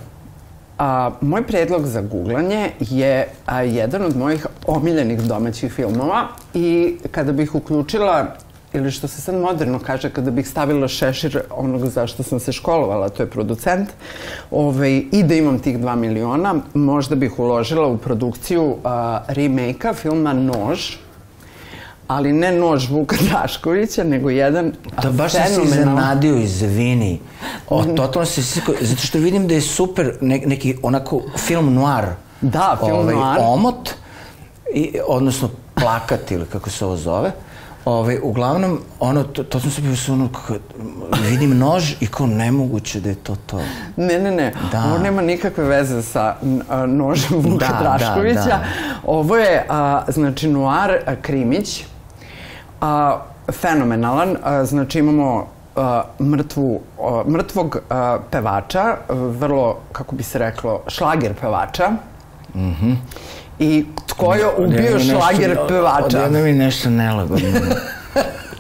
[0.82, 7.32] a, moj predlog za googlanje je a, jedan od mojih omiljenih domaćih filmova i kada
[7.32, 8.36] bih uključila
[8.74, 12.52] ili što se sad moderno kaže, kada bih stavila šešir onog za što sam se
[12.52, 13.90] školovala, to je producent,
[14.52, 18.76] ovaj, i da imam tih 2 miliona, možda bih uložila u produkciju
[19.28, 20.96] remake-a filma Nož,
[22.16, 27.20] ali ne nož Vuka Draškovića, nego jedan Da, baš sam se iznenadio, izvini.
[27.70, 32.06] O, totalno se siko, zato što vidim da je super ne, neki onako film noir.
[32.42, 33.38] Da, film noir.
[33.40, 33.90] Omot,
[34.74, 37.32] i, odnosno plakat ili kako se ovo zove.
[37.86, 40.54] Ovaj, uglavnom, ono, to, to sam se bio ono, kako,
[41.30, 43.62] vidim nož i kao nemoguće da je to to.
[43.98, 44.54] Ne, ne, ne.
[44.72, 44.86] Da.
[44.86, 46.36] Ovo nema nikakve veze sa
[46.70, 48.40] a, nožem Vuka Da, Draškovića.
[48.40, 48.64] da, da.
[49.06, 51.86] Ovo je, a, znači, noir a, krimić.
[52.82, 53.18] A,
[53.52, 54.38] fenomenalan.
[54.44, 60.82] A, znači, imamo a, mrtvu, a, mrtvog a, pevača, a, vrlo, kako bi se reklo,
[60.88, 61.92] šlager pevača.
[62.56, 62.92] Mhm.
[63.60, 66.06] I tko je ubio šlager pevača?
[66.06, 67.50] Odjednom mi nešto nelagodno.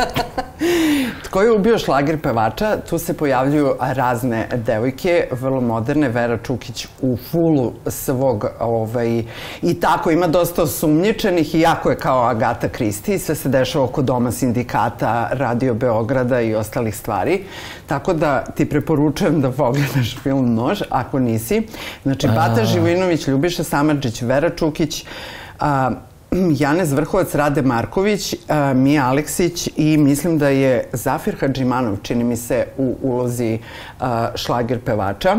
[1.32, 2.78] Tko je ubio šlager pevača?
[2.90, 9.24] Tu se pojavljuju razne devojke, vrlo moderne, Vera Čukić u fulu svog, ovaj,
[9.62, 14.02] i tako ima dosta osumnjičenih i jako je kao Agata Kristi, sve se dešava oko
[14.02, 17.44] doma sindikata, Radio Beograda i ostalih stvari.
[17.88, 21.68] Tako da ti preporučujem da pogledaš film Nož, ako nisi.
[22.04, 25.06] Znači, Bata Živojinović, Ljubiša Samarđić, Vera Čukić,
[25.60, 25.92] a,
[26.62, 32.38] Janez Vrhovac, Rade Marković, a, Mija Aleksić i mislim da je Zafir Hadžimanov, čini mi
[32.38, 33.60] se, u ulozi
[34.00, 35.38] a, šlager pevača.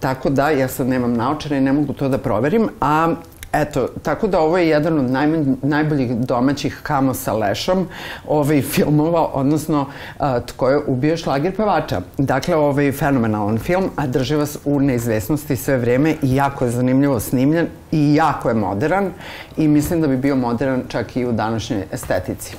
[0.00, 3.14] Tako da, ja sad nemam naočare i ne mogu to da proverim, a
[3.62, 7.88] Eto, tako da ovo je jedan od najmanj, najboljih domaćih kamo sa lešom
[8.28, 9.86] ovaj, filmova, odnosno
[10.18, 12.00] a, tko je ubio šlagir pevača.
[12.18, 17.20] Dakle, ovaj fenomenalan film, a drži vas u neizvesnosti sve vreme i jako je zanimljivo
[17.20, 19.10] snimljen i jako je modern
[19.56, 22.56] i mislim da bi bio modern čak i u današnjoj estetici.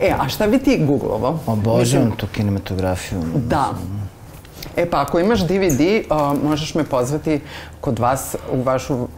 [0.00, 1.38] E, a šta bi ti googlovao?
[1.46, 3.20] Obožavam tu kinematografiju.
[3.34, 3.68] Da.
[4.76, 7.40] E pa ako imaš DVD, uh, možeš me pozvati
[7.80, 9.08] kod vas u vašu uh,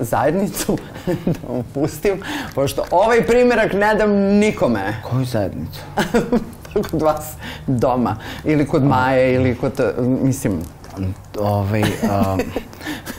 [0.00, 0.78] zajednicu
[1.34, 2.22] da vam pustim,
[2.54, 5.02] pošto ovaj primjerak ne dam nikome.
[5.10, 5.80] Koju zajednicu?
[6.90, 7.32] kod vas
[7.66, 10.62] doma ili kod Maje ili kod, uh, mislim,
[11.40, 12.40] Ovaj, um,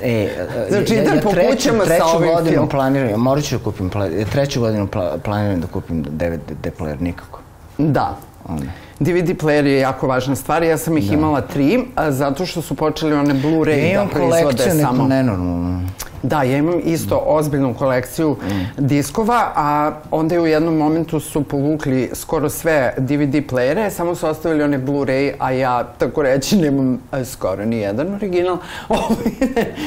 [0.01, 0.29] e,
[0.69, 2.69] Znači, ja, ja po treću, sa treću ovim godinu filmom.
[2.69, 3.89] planiram, morat ću da kupim,
[4.31, 7.39] treću godinu pla, planiram da kupim DVD player, nikako.
[7.77, 8.17] da.
[8.47, 8.86] Ono.
[8.99, 10.63] DVD player je jako važna stvar.
[10.63, 14.09] Ja sam ih imala tri, a, zato što su počeli one Blu-ray Ja da imam
[14.09, 15.07] proizvode kolekciju neku samo.
[15.07, 15.81] nenormalnu.
[16.23, 18.35] Da, ja imam isto ozbiljnu kolekciju
[18.77, 24.27] diskova, a onda je u jednom momentu su povukli skoro sve DVD playere, samo su
[24.27, 28.57] ostavili one Blu-ray, a ja, tako reći, nemam e, skoro ni jedan original.
[28.89, 29.31] Ovaj,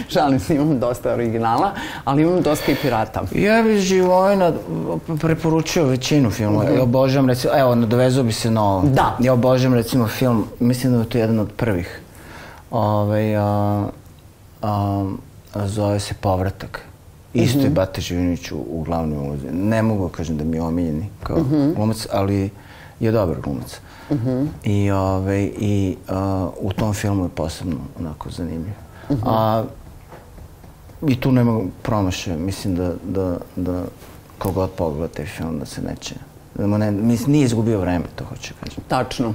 [0.08, 1.72] Šalim se, imam dosta originala,
[2.04, 3.22] ali imam dosta i pirata.
[3.34, 4.52] Ja bi Živojina
[5.20, 6.70] preporučio većinu filmova.
[6.70, 8.82] Ja obožavam recimo, evo, nadovezao bi se na ovo.
[8.82, 9.16] Da.
[9.20, 12.00] Ja obožavam recimo film, mislim da je to jedan od prvih.
[12.70, 13.86] Ovaj, a, a,
[14.62, 15.06] a
[15.56, 16.80] zove se Povratak.
[17.34, 17.66] Isto Mhm.
[17.66, 19.46] je Bata Živinić u, u glavnoj ulozi.
[19.46, 21.72] Ne mogu da kažem da mi je omiljeni kao Mhm.
[21.72, 22.50] glumac, ali
[23.00, 23.80] je dobar glumac.
[24.64, 28.72] I, ovaj, i a, u tom filmu je posebno onako zanimljiv.
[29.10, 29.20] Mhm.
[29.24, 29.64] A
[31.02, 32.36] I tu nema promašaja.
[32.38, 33.84] Mislim da, da, da
[34.38, 36.14] kogod pogleda taj film da se neće...
[36.54, 38.84] Da ne, mislim, nije izgubio vreme, to hoću da kažem.
[38.88, 39.34] Tačno.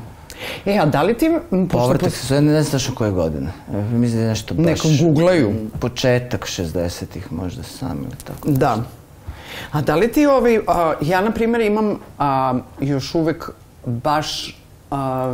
[0.65, 1.31] E, a da li ti...
[1.71, 3.51] Povratak se zove, ne tačno koje godine.
[3.91, 4.65] Mislim da je nešto baš...
[4.65, 5.53] Neka googlaju.
[5.79, 8.49] Početak 60-ih, možda sam ili tako.
[8.49, 8.77] Da.
[9.71, 13.49] A da li ti ovaj, a, ja na primjer imam a, još uvek
[13.85, 14.57] baš
[14.91, 15.33] a,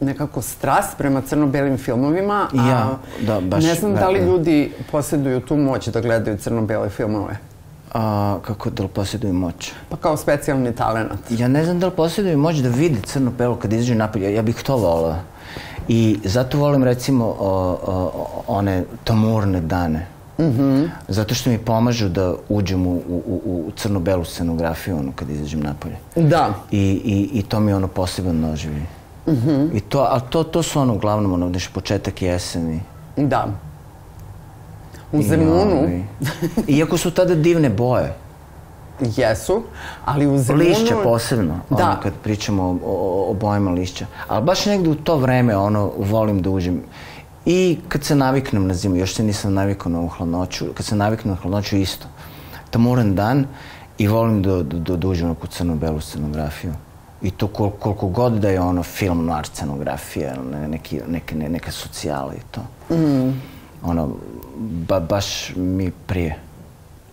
[0.00, 2.48] nekako strast prema crno-belim filmovima.
[2.54, 4.26] I ja, da, baš, Ne znam da, da li da.
[4.26, 7.51] ljudi posjeduju tu moć da gledaju crno-bele filmove.
[7.94, 9.72] A, kako da li posjeduju moć?
[9.88, 11.18] Pa kao specijalni talenat.
[11.30, 14.34] Ja ne znam da li posjeduju moć da vide crno pelo kad izađu napolje.
[14.34, 15.16] Ja bih to volao.
[15.88, 18.12] I zato volim recimo o, o,
[18.46, 20.06] one tamurne dane.
[20.38, 25.60] Mm Zato što mi pomažu da uđem u, u, u, crno-belu scenografiju ono, kad izađem
[25.60, 25.96] napolje.
[26.16, 26.54] Da.
[26.70, 28.86] I, i, i to mi je ono poseban doživlje.
[29.26, 32.80] Mm I to, a to, to su ono uglavnom ono, znaš, početak jeseni.
[33.16, 33.46] Da.
[35.12, 36.02] U Zemunu ovaj,
[36.68, 38.14] Iako su tada divne boje.
[39.16, 39.62] jesu,
[40.04, 40.64] ali u Zemunu...
[40.64, 41.84] Lišća posebno, Da.
[41.90, 44.06] ono, kad pričamo o, o, o bojama lišća.
[44.28, 46.82] Ali baš negde u to vreme, ono, volim da uđem.
[47.46, 50.96] I kad se naviknem na zimu, još se nisam navikao na ovu hladnoću, kad se
[50.96, 52.06] naviknem na hladnoću isto.
[52.70, 53.46] Tamuran dan
[53.98, 56.72] i volim da, da, da, da uđem u crno-belu scenografiju.
[57.22, 61.48] I to kol, koliko god da je ono film noir scenografija, ne, neki, neke, ne,
[61.48, 62.60] neka socijala i to.
[62.96, 63.40] Mm.
[63.84, 64.08] Ono,
[64.56, 65.26] ba, baš
[65.56, 66.36] mi prije.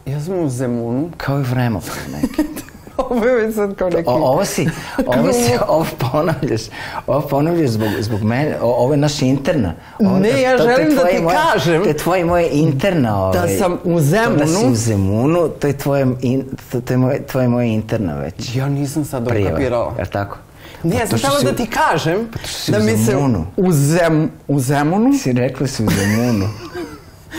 [0.06, 1.10] Ja sam u Zemunu.
[1.18, 2.44] Kao i vremoplov neki.
[3.00, 4.04] Ovo je sad kao neki...
[4.06, 4.68] O, ovo si,
[5.08, 6.62] ovo si, ovo ponavljaš,
[7.08, 9.74] ovo ponavljaš zbog, zbog mene, o, ovo je naša interna.
[10.00, 13.20] Ovo, Ne, ja to- želim da ti moje- kažem To je tvoje moje interna.
[13.20, 14.72] Ovaj, sam u To da si Zemunu.
[14.72, 18.56] u Zemunu, to je tvoje, in, to, to je moje, tvoje moje interna već.
[18.56, 19.94] Ja nisam sad Prijava, ukapirala.
[19.98, 20.38] je li tako?
[20.84, 23.46] Ne, ja Pa sam to što htjela da ti kažem si da mi se Zemunu.
[23.58, 26.46] u, zem, u Zemunu, Si rekla si u Zemunu.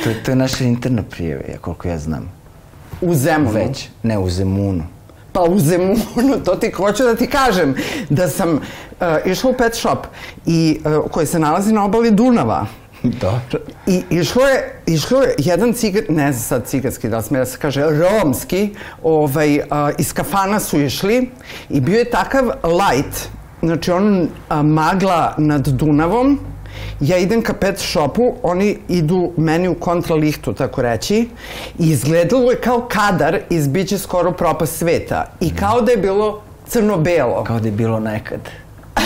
[0.05, 2.32] to, je- to je naša interna prijava, ja, koliko ja znam.
[3.01, 3.51] u Zemunu.
[3.53, 4.84] Već, ne u Zemunu.
[5.32, 6.01] Pa u Zemunu,
[6.44, 7.74] to ti hoću da ti kažem,
[8.09, 8.61] da sam uh,
[9.24, 10.07] išla u pet shop
[10.46, 12.66] i, uh, koji se nalazi na obali Dunava.
[13.03, 13.59] Dobro.
[13.86, 17.59] I išlo je, išlo je jedan cigar, ne znam sad cigarski, da smije da se
[17.59, 21.30] kaže, romski, ovaj, a, iz kafana su išli
[21.68, 23.28] i bio je takav light,
[23.62, 26.38] znači on a, magla nad Dunavom,
[27.00, 31.28] ja idem ka pet shopu, oni idu meni u kontralihtu, tako reći,
[31.78, 35.24] i izgledalo je kao kadar iz Biće skoro propast sveta.
[35.40, 37.44] I kao da je bilo crno-belo.
[37.44, 38.40] Kao da je bilo nekad.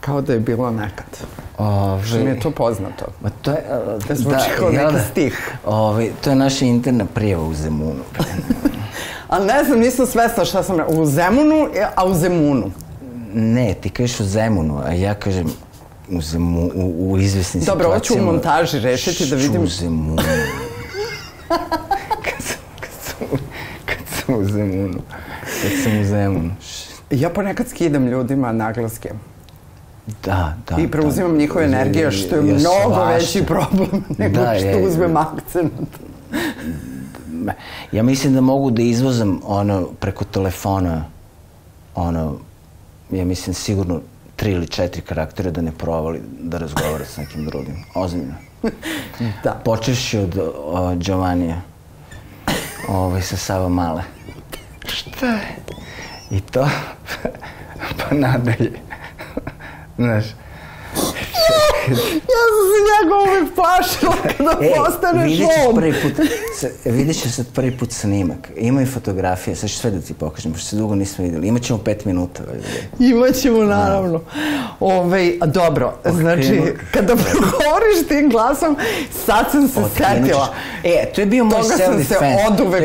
[0.00, 1.06] Kao da je bilo nekad.
[1.58, 3.04] Ove, Što mi je to poznato.
[3.20, 3.64] Ma to je...
[3.70, 5.52] a, Da zvuči kao jel neki stih.
[5.64, 8.02] Ove, to je naša interna prijava u Zemunu.
[9.32, 10.76] Ali ne znam, nisam svesna šta sam.
[10.88, 12.70] U Zemunu, a u Zemunu.
[13.34, 15.46] ne, ti kažeš u Zemunu, a ja kažem
[16.10, 18.32] u, Zemu, u, u izvesnim Dobro, ovo ću u situacijama.
[18.32, 19.62] montaži rešiti da vidim.
[19.62, 20.16] U Zemunu.
[22.24, 23.26] kad, sam, kad, sam,
[23.84, 24.98] kad sam u Zemunu.
[25.62, 26.50] Kad sam u Zemunu.
[27.10, 29.10] Ja ponekad skidam ljudima naglaske.
[30.24, 30.76] Da, da.
[30.78, 31.38] I preuzimam da.
[31.38, 33.06] njihove energije, što je Ja mnogo svašta.
[33.08, 35.72] veći problem nego Da, što je- uzmem akcent.
[37.92, 41.04] Ja mislim da mogu da izvozam ono preko telefona
[41.94, 42.38] ono
[43.10, 44.00] ja mislim sigurno
[44.36, 47.84] tri ili četiri karaktera da ne provali da razgovara s nekim drugim.
[47.94, 48.34] Ozbiljno.
[49.44, 49.60] Da.
[49.64, 51.60] Počeši od o, Giovannija.
[52.88, 54.02] Ovaj sa Sava Male.
[54.86, 55.56] Šta je?
[56.30, 56.68] I to
[57.98, 58.72] pa nadalje.
[59.96, 60.24] Znaš,
[61.88, 61.96] Ja
[62.48, 65.74] sam se njega uvek plašila kada E, postaneš vidjet ćeš on.
[65.74, 66.12] prvi put,
[66.56, 68.50] sa- vidjet ćeš sad prvi put snimak.
[68.56, 71.48] Ima i fotografije, sad ću sve da ti pokažem, pošto se dugo nismo vidjeli.
[71.48, 72.42] Imaćemo pet minuta.
[72.42, 72.66] valjda.
[73.00, 74.20] Imaćemo, naravno.
[74.80, 78.76] Ove, dobro, znači, kada progovoriš tim glasom,
[79.26, 80.54] sad sam se setila.
[80.84, 82.16] E, to je bio moj Toga sam se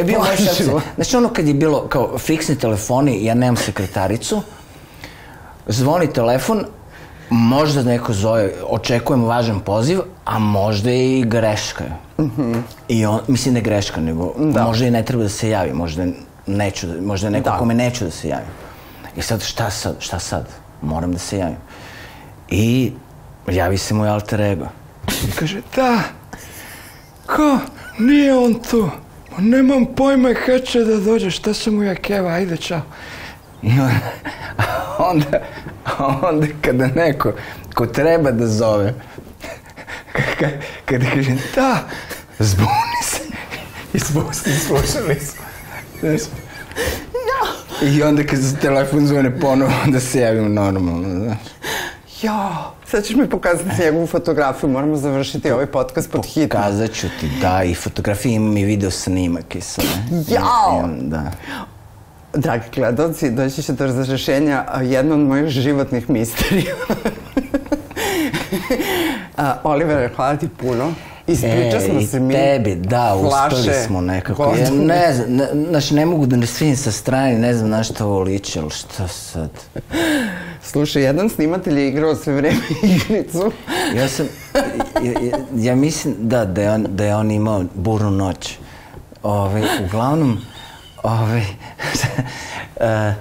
[0.03, 0.47] bio moj plašila.
[0.49, 0.81] self-defense.
[0.95, 4.41] Znači ono kad je bilo kao fiksni telefoni, ja nemam sekretaricu,
[5.67, 6.65] zvoni telefon,
[7.29, 11.83] možda neko zove, očekujem važan poziv, a možda i greška.
[12.87, 14.63] I on, mislim ne greška, nego Da.
[14.63, 16.05] možda i ne treba da se javi, možda
[16.47, 17.57] neću, da, možda neko Da.
[17.57, 18.47] kome neću da se javim.
[19.15, 20.47] I sad šta sad, šta sad?
[20.81, 21.57] Moram da se javim.
[22.49, 22.91] I
[23.47, 24.65] javi se moj alter ego.
[25.27, 25.99] I kaže, da,
[27.25, 27.59] Ko?
[27.99, 28.89] Nije on tu.
[29.31, 32.81] Ma nemam pojma kad će da dođe, šta sam mu ja keva, ajde, čao.
[33.61, 33.69] I
[34.97, 35.39] onda,
[36.21, 37.33] onda kada neko
[37.73, 38.93] ko treba da zove,
[40.39, 40.51] kada,
[40.85, 41.79] kada kaže, da,
[42.39, 43.21] zbuni se.
[43.93, 45.43] I spusti, slušali smo.
[45.99, 46.21] Znaš?
[47.81, 51.37] I onda kad se telefon zvone ponovo, onda se javim normalno, znaš.
[52.21, 56.61] Ja, sad ćeš mi pokazati njegovu fotografiju, moramo završiti ovaj podcast pod hitno.
[56.61, 59.83] Kazat ću ti, da, i fotografije imam i video snimak i sve.
[60.27, 60.79] Jao!
[60.79, 61.31] Imam, Da.
[62.33, 66.75] Dragi gledalci, doći će do razrešenja a, jedna od mojih životnih misterija.
[69.37, 70.93] A, Oliver, hvala ti puno.
[71.27, 72.33] Ispriča smo E, se mi.
[72.33, 74.43] tebi, da, uspeli flaše smo nekako.
[74.59, 77.83] Ja ne znam, ne, znaš, ne mogu da ne svijem sa strane, ne znam na
[77.83, 79.49] što ovo liči, ali šta sad?
[80.63, 82.59] Slušaj, jedan snimatelj je igrao sve vreme
[82.95, 83.51] igricu.
[83.95, 84.25] Ja sam,
[85.03, 88.57] ja, ja, ja mislim, da, da je, on, da je on imao burnu noć.
[89.23, 90.37] Ove, uglavnom,
[91.03, 91.45] ove,
[92.75, 93.13] uh,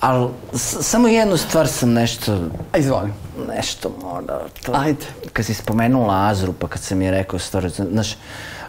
[0.00, 2.38] ali s- samo jednu stvar sam nešto
[2.72, 3.10] A izvoli.
[3.48, 4.40] nešto mora.
[4.62, 4.98] To, Ajde.
[5.32, 8.16] Kad si spomenula Azru, pa kad sam je rekao stvar, znaš,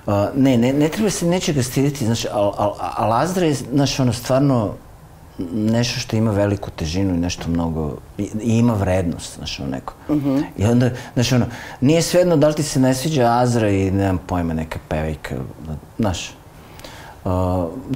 [0.06, 4.00] uh, ne, ne, ne treba se nečega stiditi, znaš, al, al, al Azra je, znaš,
[4.00, 4.74] ono, stvarno
[5.54, 9.94] nešto što ima veliku težinu i nešto mnogo, i, i ima vrednost, znaš, ono neko.
[10.58, 11.46] I onda, znaš, ono,
[11.82, 15.36] nije svejedno da li ti se ne sviđa Azra i, nemam pojma, neka pevajka,
[16.00, 16.34] znaš,
[17.26, 17.32] Uh,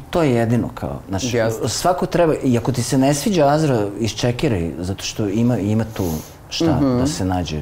[0.09, 1.67] to je jedino kao, znaš, Jasno.
[1.67, 6.05] svako treba, i ako ti se ne sviđa Azra, iščekiraj, zato što ima, ima tu
[6.49, 6.65] šta
[6.99, 7.61] da se nađe,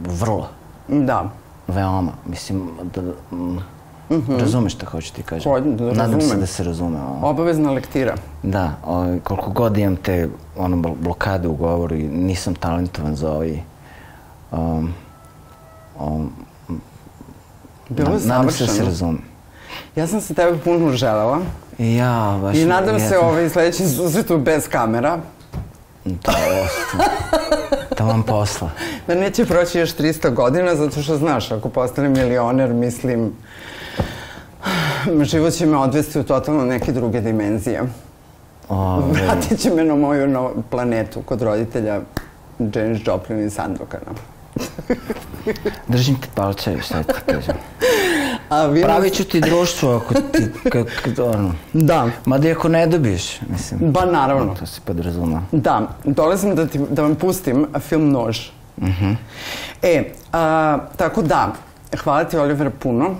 [0.00, 0.48] vrlo,
[0.88, 1.30] Da.
[1.68, 2.62] veoma, mislim,
[2.94, 3.02] da,
[3.32, 3.58] mm,
[4.30, 5.52] razumeš šta hoću ti kažem?
[5.52, 7.28] Hoću da Nadam se da se razume ovo.
[7.30, 8.14] Obavezna lektira.
[8.42, 13.32] Da, ovaj, koliko god imam te ono, bl- blokade u govoru i nisam talentovan za
[13.32, 13.58] ovaj,
[14.52, 14.94] um,
[16.00, 16.32] um,
[17.88, 18.86] Bilo je na- nadam se da se savršeno.
[18.86, 19.18] razume.
[19.96, 21.38] Ja sam se tebe puno želela.
[21.78, 22.56] Ja, baš...
[22.56, 25.18] I nadam ja se sam- ovaj sledeći susretu bez kamera.
[26.22, 27.04] To je ostalo.
[27.96, 28.70] To vam posla.
[29.06, 33.32] Da neće proći još 300 godina, zato što znaš, ako postane milioner, mislim,
[35.22, 37.82] život će me odvesti u totalno neke druge dimenzije.
[38.68, 42.00] Ove, Vratit će me na moju no, planetu kod roditelja
[42.58, 44.12] James Joplin i Sandokana.
[45.88, 47.54] držim ti palčeve, šta ti kažem.
[48.50, 52.86] A vi Pravit ću ti društvo ako ti, kako, ono, Da, Mada i ako ne
[52.86, 53.92] dobiješ, mislim.
[53.92, 54.54] ba naravno.
[54.54, 55.42] To se podrazuma.
[55.52, 58.38] Da, dolazim da, ti, da vam pustim film Nož.
[59.82, 61.52] E, a, tako da,
[62.02, 63.14] hvala ti Oliver puno.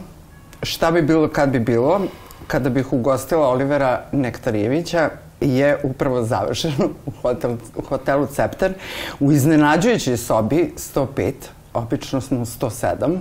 [0.62, 2.00] Šta bi bilo kad bi bilo,
[2.46, 5.10] kada bih ugostila Olivera Nektarijevića
[5.40, 8.72] je upravo završeno u, hotel, u hotelu Cepter
[9.20, 11.32] u iznenađujućoj sobi 105,
[11.74, 13.18] obično smo u 107,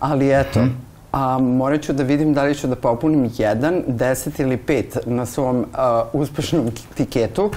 [0.00, 0.66] ali eto,
[1.14, 5.26] a morat ću da vidim da li ću da popunim jedan, deset ili pet na
[5.26, 5.66] svom uh,
[6.12, 7.50] uspešnom tiketu.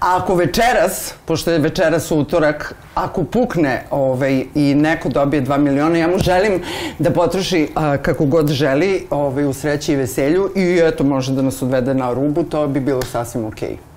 [0.00, 5.98] A ako večeras, pošto je večeras utorak, ako pukne ovaj, i neko dobije 2 miliona,
[5.98, 6.62] ja mu želim
[6.98, 11.42] da potroši uh, kako god želi ovaj, u sreći i veselju i eto, može da
[11.42, 13.91] nas odvede na rubu, to bi bilo sasvim okej.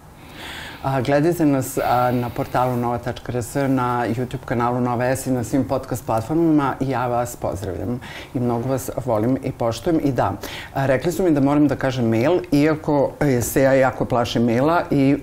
[0.85, 1.77] A, gledajte nas
[2.11, 7.07] na portalu nova.rs, na YouTube kanalu Nova S i na svim podcast platformama i ja
[7.07, 7.99] vas pozdravljam
[8.33, 9.99] i mnogo vas volim i poštujem.
[10.03, 10.33] I da,
[10.75, 13.11] rekli su mi da moram da kažem mail, iako
[13.41, 15.17] se ja jako plašim maila i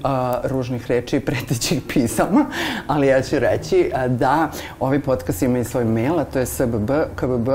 [0.45, 2.47] ružnih reči i pretećih pisama,
[2.87, 4.51] ali ja ću reći a, da
[4.81, 7.51] ovaj podcast ima i svoj mail, a to je sbb.kbb.nova.rs,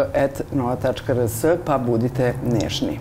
[1.65, 2.99] pa budite nešni.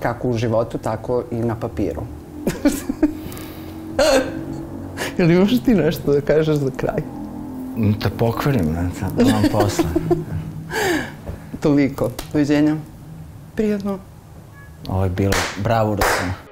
[0.00, 2.02] Kako u životu, tako i na papiru.
[5.18, 7.02] Jel imaš ti nešto da kažeš za kraj?
[7.76, 9.84] Da pokvarim, ne, da vam posle.
[11.62, 12.10] Toliko.
[12.32, 12.76] Doviđenja.
[13.54, 13.98] Prijetno.
[14.88, 16.45] Ovo je bilo bravurosno.